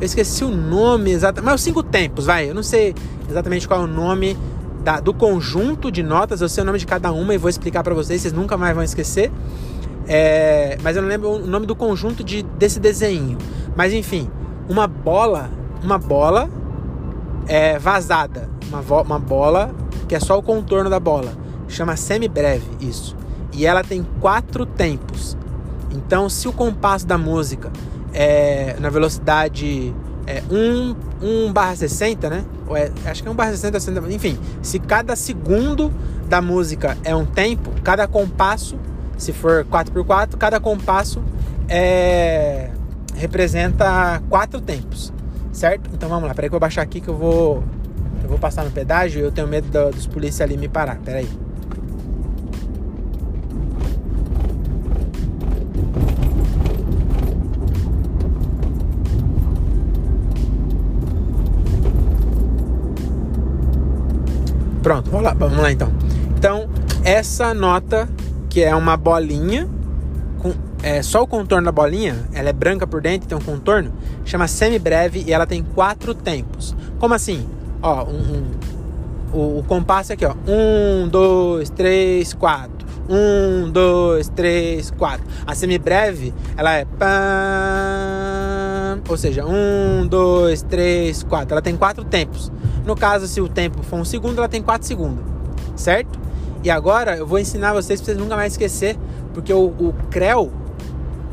eu 0.00 0.06
esqueci 0.06 0.44
o 0.44 0.48
nome 0.48 1.10
exato, 1.10 1.42
mas 1.42 1.56
os 1.56 1.60
cinco 1.60 1.82
tempos, 1.82 2.24
vai. 2.24 2.48
Eu 2.48 2.54
não 2.54 2.62
sei 2.62 2.94
exatamente 3.28 3.66
qual 3.66 3.80
é 3.80 3.84
o 3.84 3.88
nome 3.88 4.38
da, 4.84 5.00
do 5.00 5.12
conjunto 5.12 5.90
de 5.90 6.04
notas, 6.04 6.40
eu 6.40 6.48
sei 6.48 6.62
o 6.62 6.64
nome 6.64 6.78
de 6.78 6.86
cada 6.86 7.10
uma 7.10 7.34
e 7.34 7.36
vou 7.36 7.50
explicar 7.50 7.82
para 7.82 7.92
vocês, 7.92 8.22
vocês 8.22 8.32
nunca 8.32 8.56
mais 8.56 8.76
vão 8.76 8.84
esquecer. 8.84 9.32
É, 10.06 10.78
mas 10.84 10.94
eu 10.94 11.02
não 11.02 11.08
lembro 11.08 11.30
o 11.30 11.46
nome 11.48 11.66
do 11.66 11.74
conjunto 11.74 12.22
de, 12.22 12.44
desse 12.44 12.78
desenho. 12.78 13.36
Mas 13.74 13.92
enfim, 13.92 14.30
uma 14.68 14.86
bola, 14.86 15.50
uma 15.82 15.98
bola 15.98 16.48
é, 17.48 17.76
vazada, 17.76 18.48
uma, 18.68 19.02
uma 19.02 19.18
bola 19.18 19.74
que 20.06 20.14
é 20.14 20.20
só 20.20 20.38
o 20.38 20.42
contorno 20.44 20.88
da 20.88 21.00
bola, 21.00 21.32
chama 21.66 21.96
semi-breve 21.96 22.68
isso. 22.80 23.16
E 23.52 23.66
ela 23.66 23.82
tem 23.82 24.06
quatro 24.20 24.64
tempos. 24.64 25.36
Então, 25.92 26.28
se 26.28 26.46
o 26.48 26.52
compasso 26.52 27.06
da 27.06 27.16
música 27.16 27.70
é 28.12 28.76
na 28.80 28.90
velocidade 28.90 29.94
é, 30.26 30.42
1, 30.50 30.94
1 31.22 31.52
barra 31.52 31.74
60, 31.74 32.28
né? 32.28 32.44
Ou 32.66 32.76
é, 32.76 32.90
acho 33.06 33.22
que 33.22 33.28
é 33.28 33.32
1 33.32 33.34
barra 33.34 33.50
60, 33.50 33.80
60, 33.80 34.12
enfim. 34.12 34.38
Se 34.62 34.78
cada 34.78 35.16
segundo 35.16 35.92
da 36.28 36.42
música 36.42 36.96
é 37.02 37.16
um 37.16 37.24
tempo, 37.24 37.70
cada 37.82 38.06
compasso, 38.06 38.76
se 39.16 39.32
for 39.32 39.64
4x4, 39.64 40.36
cada 40.36 40.60
compasso 40.60 41.22
é, 41.68 42.70
representa 43.14 44.22
quatro 44.28 44.60
tempos, 44.60 45.12
certo? 45.52 45.90
Então 45.94 46.08
vamos 46.08 46.28
lá, 46.28 46.34
peraí 46.34 46.50
que 46.50 46.54
eu 46.54 46.58
vou 46.58 46.60
baixar 46.60 46.82
aqui 46.82 47.00
que 47.00 47.08
eu 47.08 47.16
vou, 47.16 47.64
eu 48.22 48.28
vou 48.28 48.38
passar 48.38 48.64
no 48.64 48.70
pedágio 48.70 49.20
e 49.20 49.24
eu 49.24 49.32
tenho 49.32 49.48
medo 49.48 49.68
do, 49.68 49.90
dos 49.90 50.06
policiais 50.06 50.50
ali 50.50 50.58
me 50.58 50.68
parar, 50.68 50.98
peraí. 50.98 51.28
Pronto, 64.88 65.10
vamos 65.10 65.26
lá, 65.26 65.34
vamos 65.34 65.58
lá 65.58 65.70
então. 65.70 65.92
Então, 66.38 66.66
essa 67.04 67.52
nota, 67.52 68.08
que 68.48 68.62
é 68.62 68.74
uma 68.74 68.96
bolinha, 68.96 69.68
com 70.38 70.54
é, 70.82 71.02
só 71.02 71.22
o 71.22 71.26
contorno 71.26 71.66
da 71.66 71.72
bolinha, 71.72 72.26
ela 72.32 72.48
é 72.48 72.54
branca 72.54 72.86
por 72.86 73.02
dentro, 73.02 73.28
tem 73.28 73.36
um 73.36 73.40
contorno, 73.42 73.92
chama 74.24 74.48
semi-breve 74.48 75.24
e 75.26 75.32
ela 75.34 75.46
tem 75.46 75.62
quatro 75.62 76.14
tempos. 76.14 76.74
Como 76.98 77.12
assim? 77.12 77.46
Ó, 77.82 78.04
um, 78.04 78.14
um, 78.14 78.44
o, 79.30 79.58
o 79.58 79.64
compasso 79.64 80.12
é 80.12 80.14
aqui, 80.14 80.24
ó. 80.24 80.34
Um, 80.46 81.06
dois, 81.06 81.68
três, 81.68 82.32
quatro. 82.32 82.88
Um, 83.10 83.70
dois, 83.70 84.30
três, 84.30 84.90
quatro. 84.90 85.26
A 85.46 85.54
semi-breve, 85.54 86.32
ela 86.56 86.72
é. 86.72 86.86
Pam, 86.86 87.08
ou 89.06 89.18
seja, 89.18 89.44
um, 89.44 90.06
dois, 90.06 90.62
três, 90.62 91.22
quatro. 91.22 91.52
Ela 91.52 91.60
tem 91.60 91.76
quatro 91.76 92.04
tempos. 92.04 92.50
No 92.88 92.96
caso, 92.96 93.28
se 93.28 93.38
o 93.38 93.46
tempo 93.46 93.82
for 93.82 93.96
um 93.96 94.04
segundo, 94.04 94.38
ela 94.38 94.48
tem 94.48 94.62
4 94.62 94.88
segundos, 94.88 95.22
certo? 95.76 96.18
E 96.64 96.70
agora 96.70 97.18
eu 97.18 97.26
vou 97.26 97.38
ensinar 97.38 97.74
vocês 97.74 98.00
para 98.00 98.06
vocês 98.06 98.16
nunca 98.16 98.34
mais 98.34 98.54
esquecer, 98.54 98.96
porque 99.34 99.52
o, 99.52 99.66
o 99.66 99.94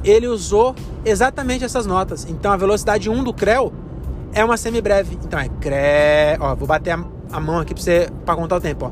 ele 0.03 0.27
usou 0.27 0.75
exatamente 1.05 1.63
essas 1.63 1.85
notas. 1.85 2.27
Então 2.29 2.51
a 2.51 2.57
velocidade 2.57 3.09
1 3.09 3.23
do 3.23 3.33
Creu 3.33 3.71
é 4.33 4.43
uma 4.43 4.57
semibreve. 4.57 5.17
Então 5.23 5.39
é 5.39 5.47
Creu, 5.47 6.41
ó, 6.41 6.53
vou 6.55 6.67
bater 6.67 6.91
a, 6.91 6.99
a 7.31 7.39
mão 7.39 7.59
aqui 7.59 7.73
para 7.73 7.81
você 7.81 8.09
para 8.25 8.35
contar 8.35 8.57
o 8.57 8.61
tempo, 8.61 8.91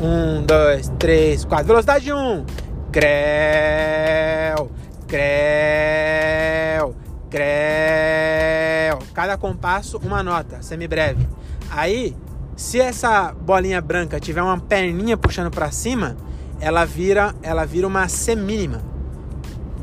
1 0.00 0.46
2 0.46 0.92
3 1.00 1.44
4. 1.46 1.66
Velocidade 1.66 2.12
1. 2.12 2.44
Creu, 2.92 4.70
Creu, 5.08 6.94
Creu. 7.32 8.98
Cada 9.14 9.38
compasso, 9.38 9.98
uma 10.04 10.22
nota, 10.22 10.60
semibreve. 10.60 11.26
Aí, 11.70 12.14
se 12.54 12.78
essa 12.78 13.32
bolinha 13.32 13.80
branca 13.80 14.20
tiver 14.20 14.42
uma 14.42 14.60
perninha 14.60 15.16
puxando 15.16 15.50
para 15.50 15.70
cima, 15.70 16.14
ela 16.60 16.84
vira, 16.84 17.34
ela 17.42 17.64
vira 17.64 17.86
uma 17.86 18.06
semínima. 18.06 18.82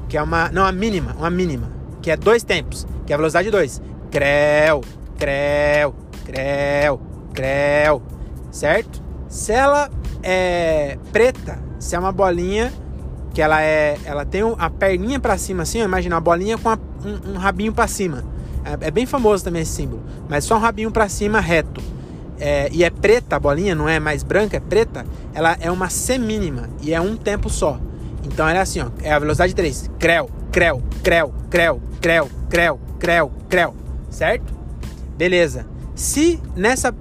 Que 0.07 0.15
é 0.15 0.21
uma. 0.21 0.49
Não, 0.49 0.63
a 0.63 0.71
mínima, 0.71 1.15
uma 1.17 1.31
mínima. 1.31 1.71
Que 2.03 2.11
é 2.11 2.15
dois 2.15 2.43
tempos, 2.43 2.85
que 3.07 3.11
é 3.11 3.15
a 3.15 3.17
velocidade 3.17 3.49
2. 3.49 3.81
Creu, 4.11 4.81
creu, 5.17 5.95
creu, 6.25 7.01
creu. 7.33 8.03
Certo? 8.51 9.01
Se 9.27 9.51
ela 9.51 9.89
é 10.21 10.99
preta, 11.11 11.57
se 11.79 11.95
é 11.95 11.99
uma 11.99 12.11
bolinha 12.11 12.71
que 13.33 13.41
ela 13.41 13.61
é, 13.61 13.97
ela 14.05 14.25
tem 14.25 14.41
a 14.57 14.69
perninha 14.69 15.19
para 15.19 15.37
cima 15.37 15.63
assim, 15.63 15.79
imagina 15.79 16.17
a 16.17 16.19
bolinha 16.19 16.57
com 16.57 16.69
a 16.69 16.77
um, 17.09 17.33
um 17.33 17.37
rabinho 17.37 17.73
para 17.73 17.87
cima. 17.87 18.23
É, 18.63 18.87
é, 18.87 18.91
bem 18.91 19.05
famoso 19.05 19.43
também 19.43 19.61
esse 19.61 19.71
símbolo, 19.71 20.03
mas 20.27 20.43
só 20.43 20.55
um 20.55 20.59
rabinho 20.59 20.91
para 20.91 21.07
cima 21.09 21.39
reto. 21.39 21.81
É, 22.39 22.69
e 22.71 22.83
é 22.83 22.89
preta 22.89 23.35
a 23.35 23.39
bolinha, 23.39 23.75
não 23.75 23.87
é 23.87 23.99
mais 23.99 24.23
branca, 24.23 24.57
é 24.57 24.59
preta. 24.59 25.05
Ela 25.33 25.57
é 25.59 25.69
uma 25.69 25.89
semínima 25.89 26.69
e 26.81 26.93
é 26.93 27.01
um 27.01 27.15
tempo 27.15 27.49
só. 27.49 27.79
Então 28.23 28.47
ela 28.47 28.59
é 28.59 28.61
assim, 28.61 28.79
ó, 28.79 28.89
é 29.01 29.11
a 29.11 29.19
velocidade 29.19 29.53
3. 29.53 29.91
Creu, 29.99 30.29
creu, 30.51 30.83
creu, 31.03 31.33
creu, 31.49 31.81
creu, 31.99 32.29
creu, 32.49 32.79
creu, 32.99 33.31
creu. 33.49 33.75
Certo? 34.09 34.53
Beleza. 35.17 35.65
Se 35.95 36.41
nessa 36.55 36.93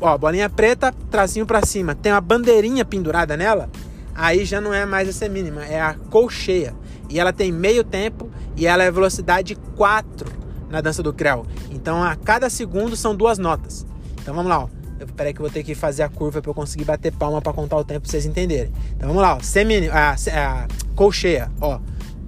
ó, 0.00 0.16
bolinha 0.16 0.48
preta, 0.48 0.94
tracinho 1.10 1.46
para 1.46 1.64
cima, 1.64 1.94
tem 1.94 2.12
uma 2.12 2.20
bandeirinha 2.20 2.84
pendurada 2.84 3.36
nela, 3.36 3.68
aí 4.14 4.44
já 4.44 4.60
não 4.60 4.72
é 4.72 4.86
mais 4.86 5.08
a 5.08 5.12
semínima, 5.12 5.64
é 5.64 5.80
a 5.80 5.94
colcheia. 6.10 6.74
E 7.08 7.18
ela 7.18 7.32
tem 7.32 7.50
meio 7.50 7.82
tempo 7.82 8.30
e 8.58 8.66
ela 8.66 8.82
é 8.82 8.90
velocidade 8.90 9.54
4 9.76 10.30
na 10.68 10.80
dança 10.80 11.02
do 11.02 11.12
Creu. 11.12 11.46
Então 11.70 12.02
a 12.02 12.16
cada 12.16 12.50
segundo 12.50 12.96
são 12.96 13.14
duas 13.14 13.38
notas. 13.38 13.86
Então 14.20 14.34
vamos 14.34 14.50
lá, 14.50 14.64
ó. 14.64 14.68
Eu, 14.98 15.06
peraí 15.06 15.32
que 15.32 15.40
eu 15.40 15.44
vou 15.44 15.50
ter 15.50 15.62
que 15.62 15.76
fazer 15.76 16.02
a 16.02 16.08
curva 16.08 16.42
para 16.42 16.50
eu 16.50 16.54
conseguir 16.54 16.84
bater 16.84 17.12
palma 17.12 17.40
para 17.40 17.52
contar 17.52 17.76
o 17.76 17.84
tempo 17.84 18.00
pra 18.00 18.10
vocês 18.10 18.26
entenderem. 18.26 18.72
Então 18.96 19.08
vamos 19.08 19.22
lá, 19.22 19.36
ó. 19.36 19.40
Semi, 19.40 19.88
a, 19.88 20.14
a 20.14 20.66
colcheia, 20.96 21.50
ó. 21.60 21.78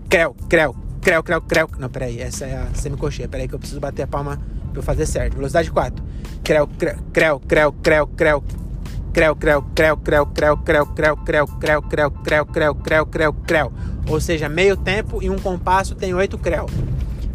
Creu, 0.08 0.36
creu, 0.48 0.74
creu, 1.00 1.22
creu, 1.22 1.42
creu. 1.42 1.68
Não, 1.78 1.88
peraí, 1.88 2.20
essa 2.20 2.46
é 2.46 2.56
a 2.56 2.68
semicolcheia. 2.74 3.28
Peraí 3.28 3.48
que 3.48 3.54
eu 3.54 3.58
preciso 3.58 3.80
bater 3.80 4.04
a 4.04 4.06
palma 4.06 4.40
pra 4.70 4.78
eu 4.78 4.82
fazer 4.84 5.04
certo. 5.06 5.34
Velocidade 5.34 5.70
4. 5.70 6.02
Creu, 6.44 6.68
creu, 6.68 6.96
creu, 7.12 7.40
creu, 7.40 7.72
creu, 7.72 8.06
creu. 8.06 8.44
Creu, 9.12 9.34
creu, 9.34 9.62
creu, 9.74 9.96
creu, 9.96 10.26
creu, 10.28 10.56
creu, 10.56 10.86
creu, 10.86 11.16
creu, 11.16 11.46
creu, 11.58 11.82
creu, 11.82 12.10
creu, 12.12 12.46
creu, 12.46 12.74
creu, 12.76 13.06
creu, 13.06 13.32
creu. 13.32 13.72
Ou 14.08 14.20
seja, 14.20 14.48
meio 14.48 14.76
tempo 14.76 15.22
e 15.22 15.30
um 15.30 15.38
compasso 15.38 15.94
tem 15.94 16.12
oito 16.14 16.38
creu. 16.38 16.66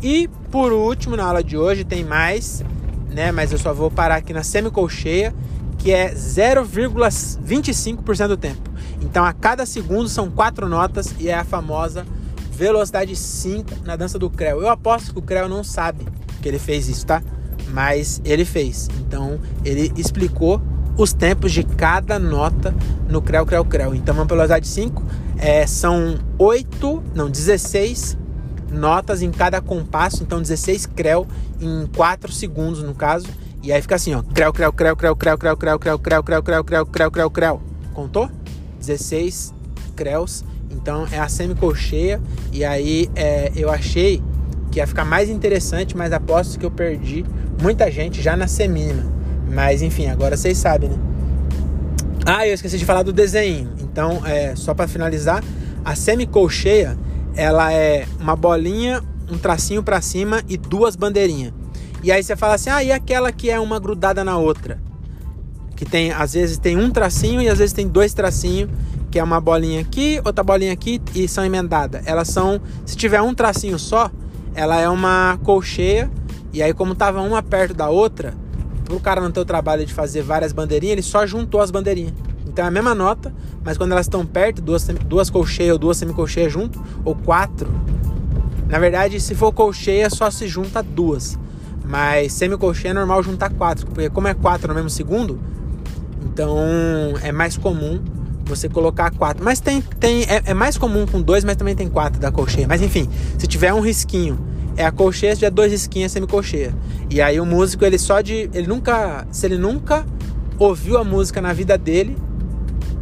E 0.02 0.28
por 0.52 0.72
último, 0.72 1.16
na 1.16 1.26
aula 1.26 1.44
de 1.44 1.58
hoje 1.58 1.84
tem 1.84 2.04
mais, 2.04 2.64
né? 3.12 3.32
Mas 3.32 3.52
eu 3.52 3.58
só 3.58 3.74
vou 3.74 3.90
parar 3.90 4.18
aqui 4.18 4.34
na 4.34 4.44
semicolcheia, 4.44 5.34
que 5.78 5.92
é 5.92 6.14
0,25% 6.14 8.28
do 8.28 8.38
tempo. 8.38 8.70
Então 9.02 9.26
a 9.26 9.34
cada 9.34 9.66
segundo 9.66 10.10
são 10.10 10.30
quatro 10.30 10.68
notas 10.68 11.14
e 11.20 11.30
é 11.30 11.36
a 11.36 11.44
famosa 11.44 12.06
velocidade 12.52 13.16
5 13.16 13.84
na 13.84 13.96
dança 13.96 14.18
do 14.18 14.30
Creu. 14.30 14.62
Eu 14.62 14.70
aposto 14.70 15.14
que 15.14 15.20
o 15.20 15.22
Creu 15.22 15.50
não 15.50 15.64
sabe 15.64 16.06
que 16.42 16.48
ele 16.48 16.60
fez 16.60 16.88
isso, 16.88 17.06
tá? 17.06 17.22
Mas 17.74 18.22
ele 18.24 18.46
fez. 18.46 18.88
Então 19.00 19.40
ele 19.64 19.92
explicou 19.98 20.62
os 20.98 21.14
tempos 21.14 21.52
de 21.52 21.64
cada 21.64 22.18
nota 22.18 22.74
no 23.10 23.22
Creu, 23.22 23.46
Creu, 23.46 23.66
Creu. 23.66 23.94
Então, 23.94 24.16
uma 24.16 24.26
velocidade 24.26 24.68
5 24.68 25.04
é, 25.38 25.66
são 25.68 26.18
8, 26.38 27.04
não, 27.14 27.30
16 27.30 28.18
notas 28.72 29.22
em 29.22 29.32
cada 29.32 29.62
compasso, 29.62 30.24
então 30.24 30.42
16 30.42 30.86
Creu 30.88 31.28
em 31.60 31.88
4 31.96 32.32
segundos 32.32 32.82
no 32.84 32.94
caso. 32.94 33.28
E 33.64 33.72
aí 33.72 33.82
fica 33.82 33.96
assim, 33.96 34.14
ó, 34.14 34.22
Creu, 34.22 34.54
Creu, 34.54 34.72
Creu, 34.72 34.96
Creu, 34.96 35.16
Creu, 35.16 35.38
Creu, 35.38 35.58
Creu, 35.58 35.80
Creu, 35.80 36.00
Creu, 36.00 36.24
Creu, 36.24 36.44
Creu, 36.44 36.64
Creu, 36.64 36.86
Creu, 36.86 37.12
Creu, 37.12 37.32
Creu. 37.32 37.62
Contou? 37.94 38.30
16 38.80 39.54
Creus. 39.96 40.44
Então 40.70 41.08
é 41.12 41.20
a 41.20 41.28
semicolcheia. 41.28 42.22
E 42.52 42.64
aí 42.64 43.10
é, 43.16 43.52
eu 43.56 43.72
achei 43.72 44.22
que 44.72 44.80
ia 44.80 44.88
ficar 44.88 45.06
mais 45.06 45.30
interessante, 45.30 45.96
mas 45.96 46.12
aposto 46.12 46.60
que 46.60 46.66
eu 46.66 46.72
perdi 46.72 47.26
muita 47.62 47.90
gente 47.90 48.22
já 48.22 48.36
na 48.36 48.48
semínima. 48.48 49.04
Mas 49.52 49.82
enfim, 49.82 50.08
agora 50.08 50.36
vocês 50.36 50.58
sabem, 50.58 50.90
né? 50.90 50.98
Ah, 52.28 52.48
eu 52.48 52.56
esqueci 52.56 52.80
de 52.80 52.86
falar 52.86 53.04
do 53.04 53.14
desenho. 53.14 53.72
Então, 53.80 54.26
é, 54.26 54.56
só 54.56 54.74
para 54.74 54.88
finalizar, 54.88 55.44
a 55.84 55.96
semicolcheia, 55.96 56.98
ela 57.36 57.72
é 57.72 58.08
uma 58.20 58.36
bolinha, 58.36 59.04
um 59.30 59.38
tracinho 59.38 59.84
para 59.84 60.02
cima 60.02 60.42
e 60.50 60.58
duas 60.58 60.96
bandeirinhas. 60.96 61.54
E 62.02 62.12
aí 62.12 62.24
você 62.24 62.36
fala 62.36 62.56
assim: 62.56 62.72
"Ah, 62.72 62.84
e 62.84 62.92
aquela 62.92 63.32
que 63.32 63.52
é 63.52 63.60
uma 63.60 63.80
grudada 63.80 64.24
na 64.24 64.40
outra?" 64.40 64.82
Que 65.76 65.86
tem, 65.86 66.12
às 66.12 66.34
vezes 66.34 66.58
tem 66.58 66.76
um 66.76 66.90
tracinho 66.90 67.42
e 67.42 67.48
às 67.48 67.60
vezes 67.60 67.74
tem 67.74 67.88
dois 67.88 68.12
tracinhos, 68.12 68.72
que 69.12 69.20
é 69.20 69.24
uma 69.24 69.40
bolinha 69.40 69.82
aqui, 69.82 70.20
outra 70.26 70.44
bolinha 70.44 70.74
aqui 70.74 71.00
e 71.14 71.28
são 71.28 71.46
emendadas. 71.46 72.02
Elas 72.08 72.30
são, 72.30 72.60
se 72.88 72.96
tiver 72.96 73.22
um 73.22 73.36
tracinho 73.36 73.78
só, 73.78 74.10
ela 74.56 74.80
é 74.80 74.90
uma 74.90 75.38
colcheia. 75.44 76.10
E 76.52 76.64
aí 76.64 76.74
como 76.74 76.96
tava 76.96 77.22
uma 77.22 77.44
perto 77.44 77.74
da 77.74 77.90
outra, 77.90 78.34
pro 78.86 79.00
cara 79.00 79.20
não 79.20 79.32
ter 79.32 79.40
o 79.40 79.46
trabalho 79.46 79.86
de 79.86 79.94
fazer 79.94 80.22
várias 80.22 80.54
bandeirinhas, 80.54 80.94
ele 80.94 81.02
só 81.02 81.26
juntou 81.26 81.60
as 81.60 81.72
bandeirinhas. 81.72 82.14
Então 82.48 82.64
é 82.64 82.68
a 82.68 82.72
mesma 82.72 82.96
nota, 82.96 83.34
mas 83.64 83.78
quando 83.78 83.92
elas 83.92 84.06
estão 84.06 84.26
perto, 84.26 84.62
duas, 84.62 84.88
duas 85.06 85.30
colcheias 85.30 85.74
ou 85.74 85.78
duas 85.78 85.98
semicolcheias 85.98 86.54
junto, 86.54 86.82
ou 87.04 87.16
quatro. 87.16 87.70
Na 88.70 88.80
verdade, 88.80 89.20
se 89.20 89.36
for 89.36 89.52
colcheia, 89.52 90.10
só 90.10 90.32
se 90.32 90.48
junta 90.48 90.82
duas. 90.82 91.38
Mas 91.84 92.34
semicolcheia 92.34 92.92
é 92.92 92.94
normal 92.94 93.22
juntar 93.22 93.50
quatro, 93.50 93.86
porque 93.88 94.10
como 94.10 94.28
é 94.28 94.34
quatro 94.34 94.68
no 94.68 94.74
mesmo 94.74 94.90
segundo, 94.90 95.40
então 96.24 96.58
é 97.22 97.32
mais 97.32 97.58
comum 97.58 98.02
você 98.46 98.70
colocar 98.70 99.12
quatro. 99.12 99.44
Mas 99.44 99.60
tem, 99.60 99.82
tem 99.82 100.24
é, 100.24 100.44
é, 100.46 100.54
mais 100.54 100.78
comum 100.78 101.06
com 101.06 101.22
dois, 101.22 101.44
mas 101.44 101.56
também 101.56 101.76
tem 101.76 101.88
quatro 101.88 102.20
da 102.20 102.32
colcheia. 102.32 102.68
Mas 102.68 102.82
enfim, 102.82 103.10
se 103.38 103.48
tiver 103.48 103.74
um 103.74 103.82
risquinho, 103.82 104.40
é 104.78 104.86
a 104.86 104.92
colcheia, 104.92 105.36
tiver 105.36 105.52
dois 105.52 105.72
risquinhos, 105.72 106.12
é 106.12 106.14
semicolcheia. 106.14 106.74
E 107.10 107.22
aí 107.22 107.40
o 107.40 107.46
músico, 107.46 107.86
ele 107.86 107.98
só 107.98 108.22
de. 108.22 108.50
Ele 108.54 108.68
nunca. 108.68 109.26
Se 109.32 109.46
ele 109.46 109.58
nunca 109.58 110.06
ouviu 110.60 110.98
a 110.98 111.04
música 111.04 111.42
na 111.42 111.54
vida 111.54 111.78
dele, 111.78 112.18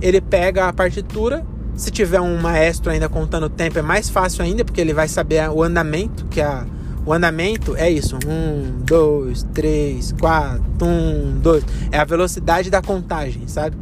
ele 0.01 0.21
pega 0.21 0.67
a 0.67 0.73
partitura. 0.73 1.45
Se 1.75 1.89
tiver 1.89 2.21
um 2.21 2.39
maestro 2.39 2.91
ainda 2.91 3.09
contando 3.09 3.47
o 3.47 3.49
tempo, 3.49 3.79
é 3.79 3.81
mais 3.81 4.07
fácil 4.09 4.43
ainda, 4.43 4.63
porque 4.63 4.79
ele 4.79 4.93
vai 4.93 5.07
saber 5.07 5.49
o 5.49 5.63
andamento, 5.63 6.25
que 6.25 6.41
a. 6.41 6.65
O 7.05 7.11
andamento 7.11 7.75
é 7.75 7.89
isso: 7.89 8.17
um, 8.25 8.81
dois, 8.85 9.43
três, 9.53 10.13
quatro, 10.13 10.63
um, 10.85 11.37
dois. 11.39 11.65
É 11.91 11.97
a 11.97 12.05
velocidade 12.05 12.69
da 12.69 12.81
contagem, 12.81 13.47
sabe? 13.47 13.75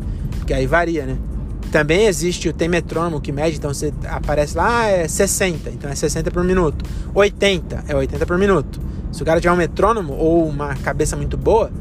Que 0.47 0.53
aí 0.53 0.65
varia, 0.65 1.05
né? 1.05 1.17
Também 1.71 2.05
existe, 2.05 2.51
tem 2.51 2.67
metrônomo 2.67 3.21
que 3.21 3.31
mede, 3.31 3.57
então 3.57 3.73
você 3.73 3.93
aparece 4.05 4.57
lá, 4.57 4.81
ah, 4.81 4.87
é 4.87 5.07
60, 5.07 5.69
então 5.69 5.89
é 5.89 5.95
60 5.95 6.29
por 6.29 6.43
minuto. 6.43 6.83
80 7.15 7.85
é 7.87 7.95
80 7.95 8.25
por 8.25 8.37
minuto. 8.37 8.81
Se 9.11 9.23
o 9.23 9.25
cara 9.25 9.39
tiver 9.39 9.53
um 9.53 9.57
metrônomo 9.57 10.13
ou 10.13 10.45
uma 10.47 10.75
cabeça 10.75 11.15
muito 11.15 11.37
boa, 11.37 11.71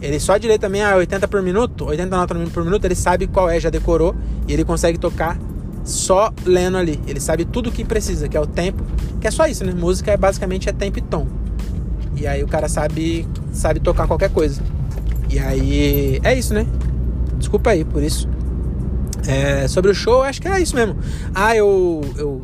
ele 0.00 0.20
só 0.20 0.38
de 0.38 0.46
ler 0.46 0.58
também 0.58 0.82
a 0.82 0.94
80 0.94 1.26
por 1.26 1.42
minuto, 1.42 1.84
80 1.86 2.16
notas 2.16 2.48
por 2.50 2.64
minuto, 2.64 2.84
ele 2.84 2.94
sabe 2.94 3.26
qual 3.26 3.50
é, 3.50 3.58
já 3.58 3.70
decorou 3.70 4.14
e 4.46 4.52
ele 4.52 4.64
consegue 4.64 4.98
tocar 4.98 5.36
só 5.84 6.32
lendo 6.44 6.76
ali. 6.76 7.00
Ele 7.06 7.20
sabe 7.20 7.44
tudo 7.44 7.70
o 7.70 7.72
que 7.72 7.84
precisa, 7.84 8.28
que 8.28 8.36
é 8.36 8.40
o 8.40 8.46
tempo, 8.46 8.84
que 9.20 9.26
é 9.26 9.30
só 9.32 9.46
isso, 9.46 9.64
né? 9.64 9.72
Música 9.72 10.12
é 10.12 10.16
basicamente 10.16 10.68
é 10.68 10.72
tempo 10.72 10.98
e 10.98 11.02
tom. 11.02 11.26
E 12.16 12.26
aí 12.26 12.42
o 12.42 12.46
cara 12.48 12.68
sabe 12.68 13.26
sabe 13.52 13.80
tocar 13.80 14.06
qualquer 14.06 14.30
coisa. 14.30 14.62
E 15.28 15.38
aí 15.38 16.20
é 16.22 16.38
isso, 16.38 16.54
né? 16.54 16.66
Desculpa 17.36 17.70
aí 17.70 17.84
por 17.84 18.02
isso. 18.02 18.28
É, 19.26 19.68
sobre 19.68 19.90
o 19.90 19.94
show, 19.94 20.22
acho 20.22 20.40
que 20.40 20.48
era 20.48 20.60
isso 20.60 20.74
mesmo. 20.74 20.96
Ah, 21.34 21.54
eu, 21.54 22.00
eu 22.16 22.42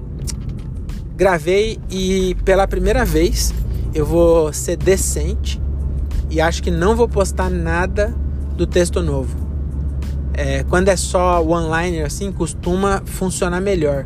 gravei 1.17 1.79
e 1.91 2.37
pela 2.45 2.67
primeira 2.67 3.05
vez 3.05 3.55
eu 3.95 4.05
vou 4.05 4.53
ser 4.53 4.77
decente 4.77 5.61
e 6.31 6.41
acho 6.41 6.63
que 6.63 6.71
não 6.71 6.95
vou 6.95 7.09
postar 7.09 7.51
nada 7.51 8.15
do 8.57 8.67
texto 8.67 9.01
novo. 9.03 9.35
É, 10.35 10.65
quando 10.65 10.89
é 10.89 10.97
só 10.97 11.43
one-liner 11.43 12.05
assim, 12.05 12.31
costuma 12.31 13.03
funcionar 13.07 13.61
melhor. 13.61 14.05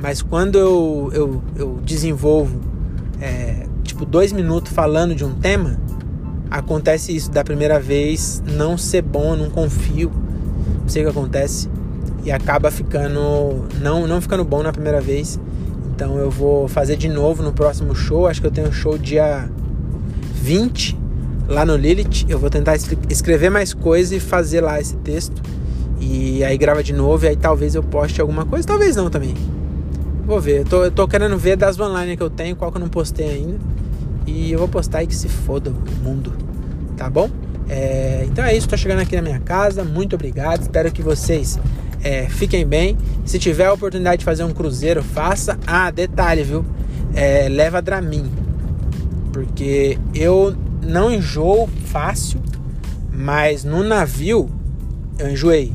Mas 0.00 0.22
quando 0.22 0.58
eu, 0.58 1.10
eu, 1.12 1.42
eu 1.56 1.78
desenvolvo 1.84 2.60
é, 3.20 3.66
tipo 3.84 4.04
dois 4.04 4.32
minutos 4.32 4.72
falando 4.72 5.14
de 5.14 5.24
um 5.24 5.34
tema, 5.34 5.78
acontece 6.50 7.14
isso 7.14 7.30
da 7.30 7.44
primeira 7.44 7.78
vez 7.78 8.42
não 8.46 8.76
ser 8.76 9.02
bom, 9.02 9.36
não 9.36 9.50
confio. 9.50 10.10
Não 10.82 10.88
sei 10.88 11.02
o 11.02 11.06
que 11.06 11.10
acontece 11.10 11.68
e 12.28 12.32
acaba 12.32 12.70
ficando 12.70 13.66
não 13.80 14.06
não 14.06 14.20
ficando 14.20 14.44
bom 14.44 14.62
na 14.62 14.70
primeira 14.70 15.00
vez. 15.00 15.40
Então 15.94 16.18
eu 16.18 16.30
vou 16.30 16.68
fazer 16.68 16.94
de 16.96 17.08
novo 17.08 17.42
no 17.42 17.54
próximo 17.54 17.94
show. 17.94 18.26
Acho 18.26 18.42
que 18.42 18.46
eu 18.46 18.50
tenho 18.50 18.68
um 18.68 18.72
show 18.72 18.98
dia 18.98 19.48
20 20.34 20.94
lá 21.48 21.64
no 21.64 21.74
Lilith. 21.74 22.26
Eu 22.28 22.38
vou 22.38 22.50
tentar 22.50 22.76
escrever 23.08 23.48
mais 23.50 23.72
coisas 23.72 24.12
e 24.12 24.20
fazer 24.20 24.60
lá 24.60 24.78
esse 24.78 24.94
texto. 24.96 25.42
E 25.98 26.44
aí 26.44 26.58
grava 26.58 26.82
de 26.82 26.92
novo 26.92 27.24
e 27.24 27.28
aí 27.28 27.36
talvez 27.36 27.74
eu 27.74 27.82
poste 27.82 28.20
alguma 28.20 28.44
coisa, 28.44 28.68
talvez 28.68 28.94
não 28.94 29.08
também. 29.08 29.34
Vou 30.26 30.38
ver. 30.38 30.58
Eu 30.58 30.64
tô, 30.66 30.84
eu 30.84 30.90
tô 30.90 31.08
querendo 31.08 31.36
ver 31.38 31.56
das 31.56 31.80
online 31.80 32.14
que 32.14 32.22
eu 32.22 32.30
tenho, 32.30 32.54
qual 32.54 32.70
que 32.70 32.76
eu 32.76 32.80
não 32.82 32.90
postei 32.90 33.30
ainda. 33.30 33.58
E 34.26 34.52
eu 34.52 34.58
vou 34.58 34.68
postar 34.68 34.98
aí 34.98 35.06
que 35.06 35.16
se 35.16 35.30
foda 35.30 35.70
o 35.70 36.04
mundo. 36.04 36.34
Tá 36.94 37.08
bom? 37.08 37.30
É, 37.70 38.26
então 38.26 38.44
é 38.44 38.54
isso, 38.54 38.68
tô 38.68 38.76
chegando 38.76 39.00
aqui 39.00 39.16
na 39.16 39.22
minha 39.22 39.40
casa. 39.40 39.82
Muito 39.82 40.14
obrigado. 40.14 40.60
Espero 40.60 40.92
que 40.92 41.02
vocês 41.02 41.58
é, 42.02 42.28
fiquem 42.28 42.66
bem. 42.66 42.96
Se 43.24 43.38
tiver 43.38 43.66
a 43.66 43.72
oportunidade 43.72 44.18
de 44.18 44.24
fazer 44.24 44.44
um 44.44 44.52
cruzeiro, 44.52 45.02
faça. 45.02 45.58
Ah, 45.66 45.90
detalhe, 45.90 46.42
viu? 46.42 46.64
É, 47.14 47.48
leva 47.48 47.82
Dramin. 47.82 48.30
Porque 49.32 49.98
eu 50.14 50.54
não 50.82 51.12
enjoo 51.12 51.68
fácil, 51.86 52.40
mas 53.12 53.64
no 53.64 53.82
navio 53.82 54.48
eu 55.18 55.28
enjoei. 55.30 55.72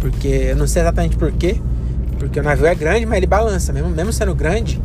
Porque 0.00 0.28
eu 0.28 0.56
não 0.56 0.66
sei 0.66 0.82
exatamente 0.82 1.16
porquê. 1.16 1.60
Porque 2.18 2.40
o 2.40 2.42
navio 2.42 2.66
é 2.66 2.74
grande, 2.74 3.04
mas 3.04 3.18
ele 3.18 3.26
balança, 3.26 3.72
mesmo, 3.72 3.90
mesmo 3.90 4.12
sendo 4.12 4.34
grande. 4.34 4.80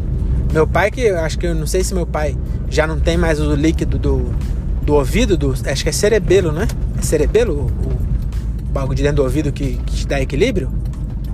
Meu 0.51 0.67
pai, 0.67 0.91
que 0.91 1.01
eu 1.01 1.19
acho 1.19 1.39
que 1.39 1.47
eu 1.47 1.55
não 1.55 1.65
sei 1.65 1.83
se 1.83 1.93
meu 1.93 2.05
pai 2.05 2.35
já 2.69 2.85
não 2.85 2.99
tem 2.99 3.17
mais 3.17 3.39
o 3.39 3.55
líquido 3.55 3.97
do, 3.97 4.33
do 4.81 4.95
ouvido, 4.95 5.37
do, 5.37 5.53
acho 5.65 5.83
que 5.83 5.89
é 5.89 5.93
cerebelo, 5.93 6.51
né? 6.51 6.67
É 6.97 7.01
cerebelo 7.01 7.71
o, 7.83 8.00
bagulho 8.71 8.95
de 8.95 9.03
dentro 9.03 9.17
do 9.17 9.23
ouvido 9.23 9.51
que, 9.51 9.77
que 9.85 9.95
te 9.95 10.07
dá 10.07 10.21
equilíbrio? 10.21 10.71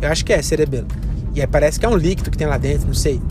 Eu 0.02 0.10
acho 0.10 0.26
que 0.26 0.34
é 0.34 0.42
cerebelo. 0.42 0.88
E 1.34 1.42
aí 1.42 1.48
parece 1.48 1.80
que 1.80 1.86
é 1.86 1.90
um 1.90 1.96
líquido 1.96 2.32
que 2.32 2.38
tem 2.38 2.48
lá 2.48 2.58
dentro, 2.58 2.88
não 2.88 2.94
sei. 2.94 3.22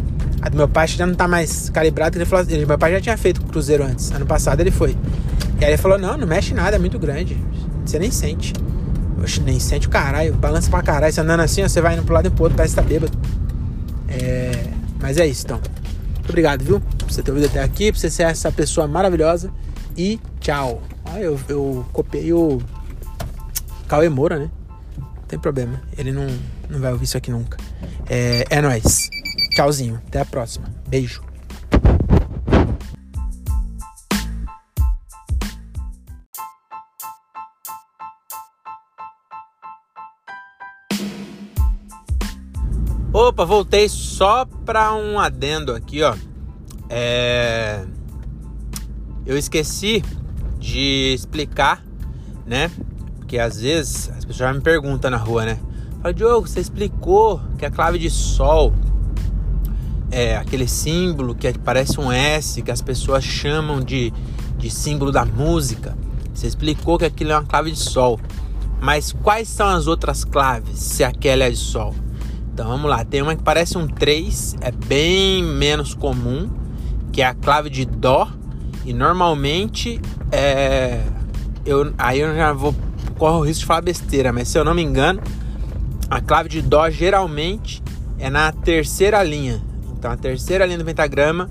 A 0.40 0.48
do 0.48 0.56
meu 0.56 0.68
pai 0.68 0.86
já 0.86 1.06
não 1.06 1.14
tá 1.14 1.26
mais 1.26 1.70
calibrado, 1.70 2.16
ele 2.16 2.24
falou 2.24 2.44
meu 2.46 2.78
pai 2.78 2.92
já 2.92 3.00
tinha 3.00 3.16
feito 3.16 3.42
cruzeiro 3.42 3.82
antes, 3.84 4.12
ano 4.12 4.26
passado 4.26 4.60
ele 4.60 4.70
foi. 4.70 4.96
E 5.60 5.64
aí 5.64 5.70
ele 5.70 5.76
falou, 5.76 5.98
não, 5.98 6.16
não 6.16 6.26
mexe 6.26 6.54
nada, 6.54 6.76
é 6.76 6.78
muito 6.78 6.98
grande. 6.98 7.36
Você 7.84 7.98
nem 7.98 8.10
sente. 8.10 8.52
Oxe, 9.22 9.40
nem 9.40 9.58
sente 9.58 9.86
o 9.86 9.90
caralho, 9.90 10.34
balança 10.34 10.70
pra 10.70 10.82
caralho. 10.82 11.12
Você 11.12 11.20
andando 11.20 11.40
assim, 11.40 11.62
ó, 11.62 11.68
você 11.68 11.80
vai 11.80 11.94
indo 11.94 12.02
pro 12.04 12.14
lado 12.14 12.26
e 12.26 12.30
pro 12.30 12.44
outro, 12.44 12.56
parece 12.56 12.74
que 12.74 12.82
tá 12.82 12.86
bêbado. 12.86 13.16
É... 14.08 14.68
Mas 15.00 15.18
é 15.18 15.26
isso, 15.26 15.44
então. 15.44 15.60
Muito 16.14 16.28
obrigado, 16.28 16.62
viu? 16.62 16.80
Por 16.80 17.10
você 17.10 17.22
ter 17.22 17.30
ouvido 17.30 17.46
até 17.46 17.62
aqui, 17.62 17.90
por 17.90 17.98
você 17.98 18.10
ser 18.10 18.24
essa 18.24 18.52
pessoa 18.52 18.86
maravilhosa. 18.86 19.50
E 19.96 20.20
tchau. 20.40 20.82
Ah, 21.04 21.20
eu, 21.20 21.38
eu 21.48 21.86
copiei 21.92 22.32
o 22.32 22.60
Cauê 23.88 24.08
Moura, 24.08 24.38
né? 24.38 24.50
Não 24.98 25.22
tem 25.28 25.38
problema. 25.38 25.80
Ele 25.96 26.12
não, 26.12 26.26
não 26.68 26.80
vai 26.80 26.92
ouvir 26.92 27.04
isso 27.04 27.16
aqui 27.16 27.30
nunca. 27.30 27.56
É, 28.08 28.44
é 28.50 28.60
nóis. 28.60 29.08
Tchauzinho. 29.54 30.00
Até 30.06 30.20
a 30.20 30.24
próxima. 30.24 30.68
Beijo. 30.88 31.22
Opa, 43.12 43.46
voltei 43.46 43.88
só 43.88 44.44
para 44.44 44.92
um 44.94 45.18
adendo 45.18 45.74
aqui, 45.74 46.02
ó. 46.02 46.14
É... 46.90 47.84
Eu 49.24 49.38
esqueci 49.38 50.04
de 50.58 51.14
explicar, 51.14 51.82
né, 52.44 52.70
porque 53.26 53.40
às 53.40 53.60
vezes 53.60 54.08
as 54.16 54.24
pessoas 54.24 54.54
me 54.54 54.62
perguntam 54.62 55.10
na 55.10 55.16
rua, 55.16 55.44
né? 55.44 55.58
Fala, 56.00 56.14
Diogo, 56.14 56.46
você 56.46 56.60
explicou 56.60 57.40
que 57.58 57.66
a 57.66 57.70
clave 57.72 57.98
de 57.98 58.08
sol 58.08 58.72
é 60.12 60.36
aquele 60.36 60.68
símbolo 60.68 61.34
que 61.34 61.52
parece 61.58 61.98
um 62.00 62.12
S, 62.12 62.62
que 62.62 62.70
as 62.70 62.80
pessoas 62.80 63.24
chamam 63.24 63.80
de, 63.80 64.12
de 64.56 64.70
símbolo 64.70 65.10
da 65.10 65.24
música. 65.24 65.98
Você 66.32 66.46
explicou 66.46 66.98
que 66.98 67.04
aquilo 67.04 67.32
é 67.32 67.34
uma 67.34 67.44
clave 67.44 67.72
de 67.72 67.80
sol. 67.80 68.20
Mas 68.80 69.10
quais 69.10 69.48
são 69.48 69.66
as 69.70 69.88
outras 69.88 70.22
claves 70.22 70.78
se 70.78 71.02
aquela 71.02 71.42
é 71.42 71.50
de 71.50 71.56
sol? 71.56 71.96
Então 72.54 72.68
vamos 72.68 72.88
lá, 72.88 73.04
tem 73.04 73.22
uma 73.22 73.34
que 73.34 73.42
parece 73.42 73.76
um 73.76 73.88
3, 73.88 74.54
é 74.60 74.70
bem 74.70 75.42
menos 75.42 75.94
comum, 75.94 76.48
que 77.12 77.22
é 77.22 77.26
a 77.26 77.34
clave 77.34 77.70
de 77.70 77.84
Dó. 77.84 78.28
E 78.84 78.92
normalmente 78.92 80.00
é. 80.30 81.02
Eu, 81.64 81.92
aí 81.98 82.20
eu 82.20 82.32
já 82.36 82.52
vou 82.52 82.72
corre 83.18 83.36
o 83.36 83.40
risco 83.40 83.60
de 83.60 83.66
falar 83.66 83.80
besteira, 83.80 84.32
mas 84.32 84.48
se 84.48 84.58
eu 84.58 84.64
não 84.64 84.74
me 84.74 84.82
engano, 84.82 85.20
a 86.10 86.20
clave 86.20 86.48
de 86.48 86.62
Dó 86.62 86.88
geralmente 86.90 87.82
é 88.18 88.30
na 88.30 88.52
terceira 88.52 89.22
linha. 89.22 89.62
Então 89.98 90.10
a 90.10 90.16
terceira 90.16 90.64
linha 90.64 90.78
do 90.78 90.84
pentagrama, 90.84 91.50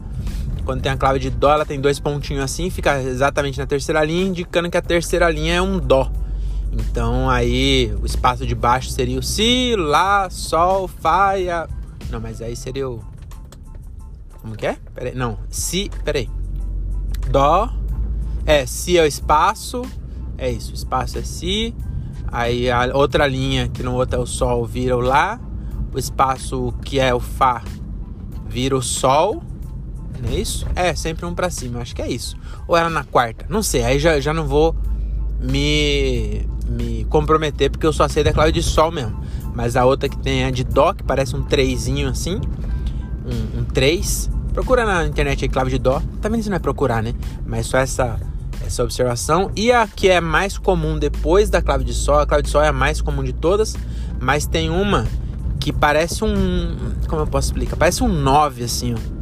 quando 0.63 0.81
tem 0.81 0.91
a 0.91 0.97
clave 0.97 1.19
de 1.19 1.29
Dó, 1.29 1.51
ela 1.51 1.65
tem 1.65 1.79
dois 1.79 1.99
pontinhos 1.99 2.43
assim, 2.43 2.69
fica 2.69 3.01
exatamente 3.01 3.57
na 3.57 3.65
terceira 3.65 4.03
linha, 4.03 4.25
indicando 4.25 4.69
que 4.69 4.77
a 4.77 4.81
terceira 4.81 5.29
linha 5.29 5.55
é 5.55 5.61
um 5.61 5.79
Dó. 5.79 6.11
Então 6.71 7.29
aí 7.29 7.93
o 8.01 8.05
espaço 8.05 8.45
de 8.45 8.55
baixo 8.55 8.89
seria 8.89 9.19
o 9.19 9.23
Si, 9.23 9.75
Lá, 9.77 10.29
Sol, 10.29 10.87
Fá 10.87 11.37
e 11.37 11.49
a... 11.49 11.67
Não, 12.09 12.19
mas 12.19 12.41
aí 12.41 12.55
seria 12.55 12.89
o... 12.89 13.03
Como 14.41 14.55
que 14.55 14.67
é? 14.67 14.77
Não, 15.15 15.39
Si, 15.49 15.89
peraí. 16.03 16.29
Dó, 17.29 17.69
é, 18.45 18.65
Si 18.65 18.97
é 18.97 19.01
o 19.01 19.05
espaço, 19.05 19.81
é 20.37 20.51
isso, 20.51 20.71
o 20.71 20.75
espaço 20.75 21.17
é 21.17 21.23
Si, 21.23 21.75
aí 22.27 22.69
a 22.69 22.91
outra 22.93 23.27
linha 23.27 23.67
que 23.67 23.83
no 23.83 23.93
outro 23.93 24.19
é 24.19 24.21
o 24.21 24.25
Sol 24.25 24.65
vira 24.65 24.95
o 24.95 25.01
Lá, 25.01 25.39
o 25.93 25.97
espaço 25.97 26.73
que 26.83 26.99
é 26.99 27.13
o 27.13 27.19
Fá 27.19 27.63
vira 28.47 28.75
o 28.75 28.81
Sol, 28.81 29.43
não 30.21 30.29
é 30.29 30.39
isso? 30.39 30.65
É, 30.75 30.95
sempre 30.95 31.25
um 31.25 31.33
para 31.33 31.49
cima, 31.49 31.79
acho 31.79 31.95
que 31.95 32.01
é 32.01 32.09
isso. 32.09 32.37
Ou 32.67 32.75
era 32.75 32.89
na 32.89 33.03
quarta, 33.03 33.45
não 33.49 33.61
sei, 33.61 33.83
aí 33.83 33.99
já, 33.99 34.19
já 34.19 34.33
não 34.33 34.47
vou 34.47 34.75
me, 35.39 36.47
me 36.67 37.05
comprometer, 37.05 37.69
porque 37.69 37.85
eu 37.85 37.93
só 37.93 38.07
sei 38.07 38.23
da 38.23 38.33
clave 38.33 38.51
de 38.51 38.63
sol 38.63 38.91
mesmo. 38.91 39.19
Mas 39.53 39.75
a 39.75 39.85
outra 39.85 40.09
que 40.09 40.17
tem 40.17 40.43
a 40.43 40.51
de 40.51 40.63
dó, 40.63 40.93
que 40.93 41.03
parece 41.03 41.35
um 41.35 41.43
trezinho 41.43 42.09
assim, 42.09 42.41
um, 43.25 43.63
3. 43.63 44.29
Procura 44.53 44.85
na 44.85 45.05
internet 45.05 45.43
aí 45.43 45.49
clave 45.49 45.69
de 45.69 45.79
dó. 45.79 46.01
Também 46.21 46.41
se 46.41 46.49
não 46.49 46.55
é 46.55 46.59
procurar, 46.59 47.03
né? 47.03 47.13
Mas 47.45 47.67
só 47.67 47.77
essa 47.77 48.19
essa 48.65 48.83
observação. 48.83 49.51
E 49.55 49.71
a 49.71 49.87
que 49.87 50.09
é 50.09 50.19
mais 50.19 50.57
comum 50.57 50.97
depois 50.97 51.49
da 51.49 51.61
clave 51.61 51.83
de 51.83 51.93
sol, 51.93 52.19
a 52.19 52.25
clave 52.25 52.43
de 52.43 52.49
sol 52.49 52.61
é 52.61 52.69
a 52.69 52.73
mais 52.73 53.01
comum 53.01 53.23
de 53.23 53.33
todas, 53.33 53.75
mas 54.19 54.45
tem 54.45 54.69
uma 54.69 55.07
que 55.59 55.71
parece 55.71 56.23
um. 56.23 56.75
Como 57.07 57.21
eu 57.21 57.27
posso 57.27 57.49
explicar? 57.49 57.75
Parece 57.75 58.03
um 58.03 58.07
9, 58.07 58.63
assim, 58.63 58.93
ó. 58.93 59.15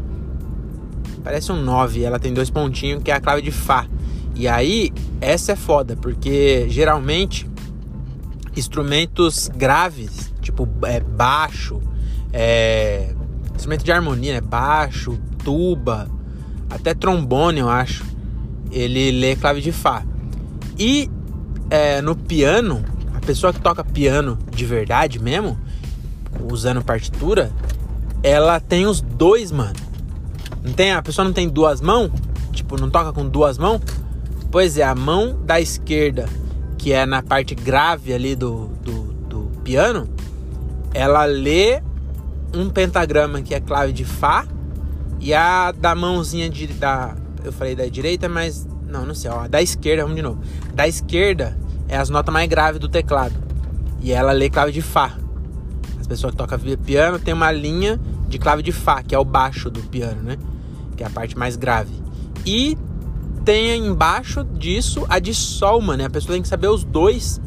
Parece 1.23 1.51
um 1.51 1.62
9, 1.62 2.03
ela 2.03 2.19
tem 2.19 2.34
dois 2.34 2.49
pontinhos, 2.49 3.01
que 3.01 3.12
é 3.12 3.13
a 3.13 3.21
clave 3.21 3.41
de 3.41 3.51
Fá. 3.51 3.88
E 4.36 4.47
aí, 4.47 4.91
essa 5.21 5.53
é 5.53 5.56
foda, 5.56 5.95
porque 5.95 6.65
geralmente 6.69 7.49
instrumentos 8.56 9.49
graves, 9.56 10.34
tipo 10.41 10.67
é, 10.84 10.99
baixo, 10.99 11.82
é, 12.32 13.13
instrumento 13.56 13.84
de 13.84 13.91
harmonia, 13.91 14.34
né? 14.34 14.41
baixo, 14.41 15.17
tuba, 15.43 16.10
até 16.69 16.93
trombone, 16.93 17.60
eu 17.60 17.69
acho 17.69 18.12
ele 18.73 19.12
lê 19.12 19.36
clave 19.36 19.62
de 19.62 19.71
Fá. 19.71 20.03
E 20.77 21.09
é, 21.69 22.01
no 22.01 22.15
piano, 22.15 22.83
a 23.13 23.19
pessoa 23.19 23.53
que 23.53 23.59
toca 23.62 23.83
piano 23.83 24.38
de 24.51 24.65
verdade 24.65 25.19
mesmo, 25.19 25.57
usando 26.51 26.83
partitura, 26.83 27.51
ela 28.23 28.59
tem 28.59 28.88
os 28.88 28.99
dois, 28.99 29.51
mano. 29.51 29.75
Não 30.63 30.73
tem, 30.73 30.91
a 30.91 31.01
pessoa 31.01 31.23
não 31.23 31.33
tem 31.33 31.47
duas 31.47 31.81
mãos? 31.81 32.12
Tipo, 32.51 32.79
não 32.79 32.89
toca 32.89 33.13
com 33.13 33.27
duas 33.27 33.57
mãos? 33.57 33.81
Pois 34.49 34.77
é, 34.77 34.83
a 34.83 34.95
mão 34.95 35.39
da 35.45 35.59
esquerda, 35.59 36.27
que 36.77 36.91
é 36.91 37.05
na 37.05 37.21
parte 37.21 37.53
grave 37.53 38.13
ali 38.13 38.36
do, 38.36 38.67
do, 38.83 39.03
do 39.27 39.39
piano, 39.63 40.07
ela 40.93 41.25
lê 41.25 41.81
um 42.53 42.69
pentagrama 42.69 43.41
que 43.41 43.53
é 43.53 43.59
clave 43.59 43.91
de 43.91 44.05
Fá 44.05 44.45
e 45.19 45.33
a 45.33 45.71
da 45.71 45.95
mãozinha 45.95 46.49
de, 46.49 46.67
da, 46.67 47.15
eu 47.43 47.51
falei 47.51 47.75
da 47.75 47.86
direita, 47.86 48.29
mas 48.29 48.67
não, 48.88 49.06
não 49.06 49.15
sei, 49.15 49.29
ó, 49.29 49.47
da 49.47 49.62
esquerda, 49.62 50.03
vamos 50.03 50.15
de 50.15 50.21
novo. 50.21 50.39
Da 50.73 50.88
esquerda 50.88 51.58
é 51.88 51.97
as 51.97 52.10
notas 52.10 52.34
mais 52.34 52.47
graves 52.47 52.79
do 52.79 52.88
teclado. 52.88 53.34
E 54.01 54.12
ela 54.12 54.32
lê 54.32 54.49
clave 54.49 54.71
de 54.71 54.82
Fá. 54.82 55.17
As 55.99 56.08
pessoas 56.08 56.32
que 56.32 56.38
tocam 56.38 56.60
piano 56.86 57.17
tem 57.17 57.34
uma 57.34 57.51
linha 57.51 57.99
de 58.27 58.38
clave 58.38 58.62
de 58.62 58.71
Fá, 58.71 59.01
que 59.01 59.15
é 59.15 59.19
o 59.19 59.25
baixo 59.25 59.69
do 59.69 59.82
piano, 59.82 60.21
né? 60.21 60.38
Que 60.95 61.03
é 61.03 61.08
a 61.08 61.10
parte 61.10 61.38
mais 61.38 61.56
grave. 61.56 61.93
E 62.45 62.77
tem 63.45 63.86
embaixo 63.86 64.43
disso 64.43 65.06
a 65.10 65.19
de 65.19 65.34
Sol, 65.34 65.82
mano. 65.82 66.06
A 66.06 66.10
pessoa 66.10 66.34
tem 66.34 66.41
que 66.41 66.47
saber 66.47 66.67
os 66.67 66.84
dois. 66.84 67.41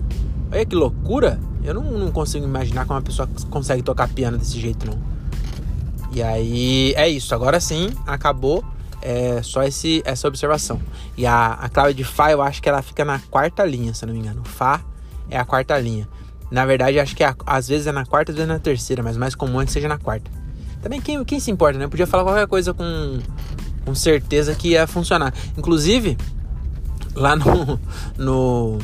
Olha 0.50 0.64
que 0.64 0.74
loucura. 0.74 1.38
Eu 1.62 1.74
não, 1.74 1.82
não 1.82 2.12
consigo 2.12 2.44
imaginar 2.44 2.87
como 2.87 2.98
uma 2.98 3.04
pessoa 3.04 3.28
consegue 3.50 3.82
tocar 3.82 4.09
piano 4.09 4.38
desse 4.38 4.59
jeito, 4.59 4.87
não. 4.87 4.98
E 6.12 6.22
aí 6.22 6.94
é 6.96 7.09
isso. 7.09 7.35
Agora 7.35 7.61
sim, 7.61 7.90
acabou 8.06 8.64
é 9.06 9.40
só 9.40 9.62
esse, 9.62 10.02
essa 10.04 10.26
observação. 10.26 10.80
E 11.16 11.24
a, 11.24 11.52
a 11.52 11.68
clave 11.68 11.94
de 11.94 12.02
Fá, 12.02 12.32
eu 12.32 12.42
acho 12.42 12.60
que 12.60 12.68
ela 12.68 12.82
fica 12.82 13.04
na 13.04 13.20
quarta 13.30 13.64
linha, 13.64 13.94
se 13.94 14.04
eu 14.04 14.08
não 14.08 14.14
me 14.14 14.20
engano. 14.20 14.42
Fá 14.44 14.82
é 15.30 15.38
a 15.38 15.44
quarta 15.44 15.78
linha. 15.78 16.08
Na 16.50 16.66
verdade, 16.66 16.98
acho 16.98 17.14
que 17.14 17.22
é, 17.22 17.32
às 17.46 17.68
vezes 17.68 17.86
é 17.86 17.92
na 17.92 18.04
quarta, 18.04 18.32
às 18.32 18.36
vezes 18.36 18.50
é 18.50 18.52
na 18.52 18.58
terceira, 18.58 19.04
mas 19.04 19.16
mais 19.16 19.36
comum 19.36 19.60
é 19.60 19.66
que 19.66 19.70
seja 19.70 19.86
na 19.86 19.96
quarta. 19.96 20.28
Também 20.82 21.00
quem, 21.00 21.24
quem 21.24 21.38
se 21.38 21.52
importa, 21.52 21.78
né? 21.78 21.84
Eu 21.84 21.88
podia 21.88 22.06
falar 22.06 22.24
qualquer 22.24 22.48
coisa 22.48 22.74
com, 22.74 23.20
com 23.84 23.94
certeza 23.94 24.56
que 24.56 24.70
ia 24.70 24.88
funcionar. 24.88 25.32
Inclusive, 25.56 26.18
lá 27.14 27.36
no, 27.36 27.80
no, 28.18 28.78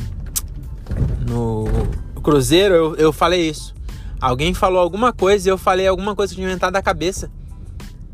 no 1.27 2.21
Cruzeiro 2.21 2.73
eu, 2.73 2.95
eu 2.95 3.13
falei 3.13 3.49
isso. 3.49 3.75
Alguém 4.21 4.53
falou 4.53 4.79
alguma 4.79 5.11
coisa 5.11 5.49
e 5.49 5.51
eu 5.51 5.57
falei 5.57 5.85
alguma 5.85 6.15
coisa 6.15 6.31
que 6.31 6.37
tinha 6.37 6.47
inventado 6.47 6.71
da 6.71 6.81
cabeça. 6.81 7.29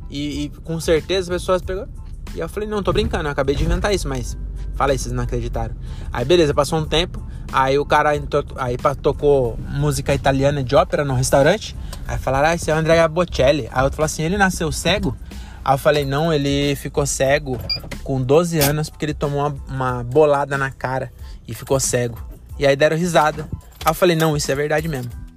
E, 0.10 0.46
e, 0.46 0.50
com 0.64 0.80
certeza 0.80 1.32
as 1.32 1.40
pessoas 1.40 1.62
pegou. 1.62 1.88
E 2.36 2.40
eu 2.40 2.50
falei, 2.50 2.68
não, 2.68 2.84
tô 2.84 2.94
brincando, 2.94 3.26
eu 3.26 3.32
acabei 3.32 3.56
de 3.56 3.64
inventar 3.64 3.94
isso, 3.94 4.08
mas 4.08 4.38
fala 4.76 4.92
aí, 4.92 5.00
vocês 5.00 5.14
não 5.14 5.24
acreditaram. 5.24 5.76
Aí 6.12 6.24
beleza, 6.24 6.54
passou 6.54 6.80
um 6.80 6.86
tempo, 6.86 7.22
aí 7.52 7.78
o 7.78 7.86
cara 7.86 8.16
entrou, 8.16 8.44
aí 8.56 8.78
tocou 9.02 9.58
música 9.70 10.14
italiana 10.14 10.64
de 10.64 10.76
ópera 10.76 11.04
no 11.04 11.14
restaurante. 11.14 11.76
Aí 12.08 12.18
falaram, 12.18 12.50
ah, 12.50 12.56
esse 12.56 12.72
é 12.72 12.74
o 12.74 12.78
Andrea 12.78 13.08
Bocelli. 13.08 13.68
Aí 13.72 13.84
outro 13.84 13.98
falou 13.98 14.06
assim, 14.06 14.24
ele 14.24 14.38
nasceu 14.38 14.72
cego? 14.72 15.16
Aí 15.64 15.74
eu 15.74 15.78
falei, 15.78 16.06
não, 16.06 16.34
ele 16.34 16.76
ficou 16.76 17.06
cego 17.06 17.60
com 18.04 18.22
12 18.22 18.60
anos 18.60 18.90
porque 18.90 19.06
ele 19.06 19.14
tomou 19.14 19.40
uma, 19.42 19.56
uma 19.68 20.04
bolada 20.04 20.58
na 20.58 20.72
cara 20.72 21.12
e 21.48 21.54
ficou 21.54 21.80
cego. 21.80 22.18
E 22.58 22.66
aí 22.66 22.76
deram 22.76 22.98
risada. 22.98 23.48
Aí 23.84 23.92
eu 23.92 23.94
falei, 23.94 24.16
não, 24.16 24.36
isso 24.36 24.52
é 24.52 24.56
verdade 24.56 24.88
mesmo. 24.88 25.29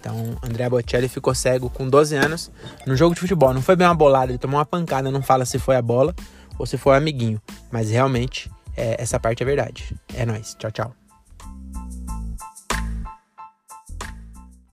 Então, 0.00 0.34
André 0.42 0.68
Bocelli 0.68 1.08
ficou 1.08 1.34
cego 1.34 1.68
com 1.68 1.86
12 1.86 2.16
anos 2.16 2.50
no 2.86 2.96
jogo 2.96 3.14
de 3.14 3.20
futebol. 3.20 3.52
Não 3.52 3.60
foi 3.60 3.76
bem 3.76 3.86
uma 3.86 3.94
bolada, 3.94 4.32
ele 4.32 4.38
tomou 4.38 4.58
uma 4.58 4.64
pancada, 4.64 5.10
não 5.10 5.22
fala 5.22 5.44
se 5.44 5.58
foi 5.58 5.76
a 5.76 5.82
bola 5.82 6.14
ou 6.58 6.64
se 6.64 6.78
foi 6.78 6.94
o 6.94 6.96
amiguinho. 6.96 7.40
Mas 7.70 7.90
realmente, 7.90 8.50
é, 8.74 9.00
essa 9.00 9.20
parte 9.20 9.42
é 9.42 9.46
verdade. 9.46 9.94
É 10.14 10.24
nóis. 10.24 10.56
Tchau, 10.58 10.70
tchau. 10.70 10.94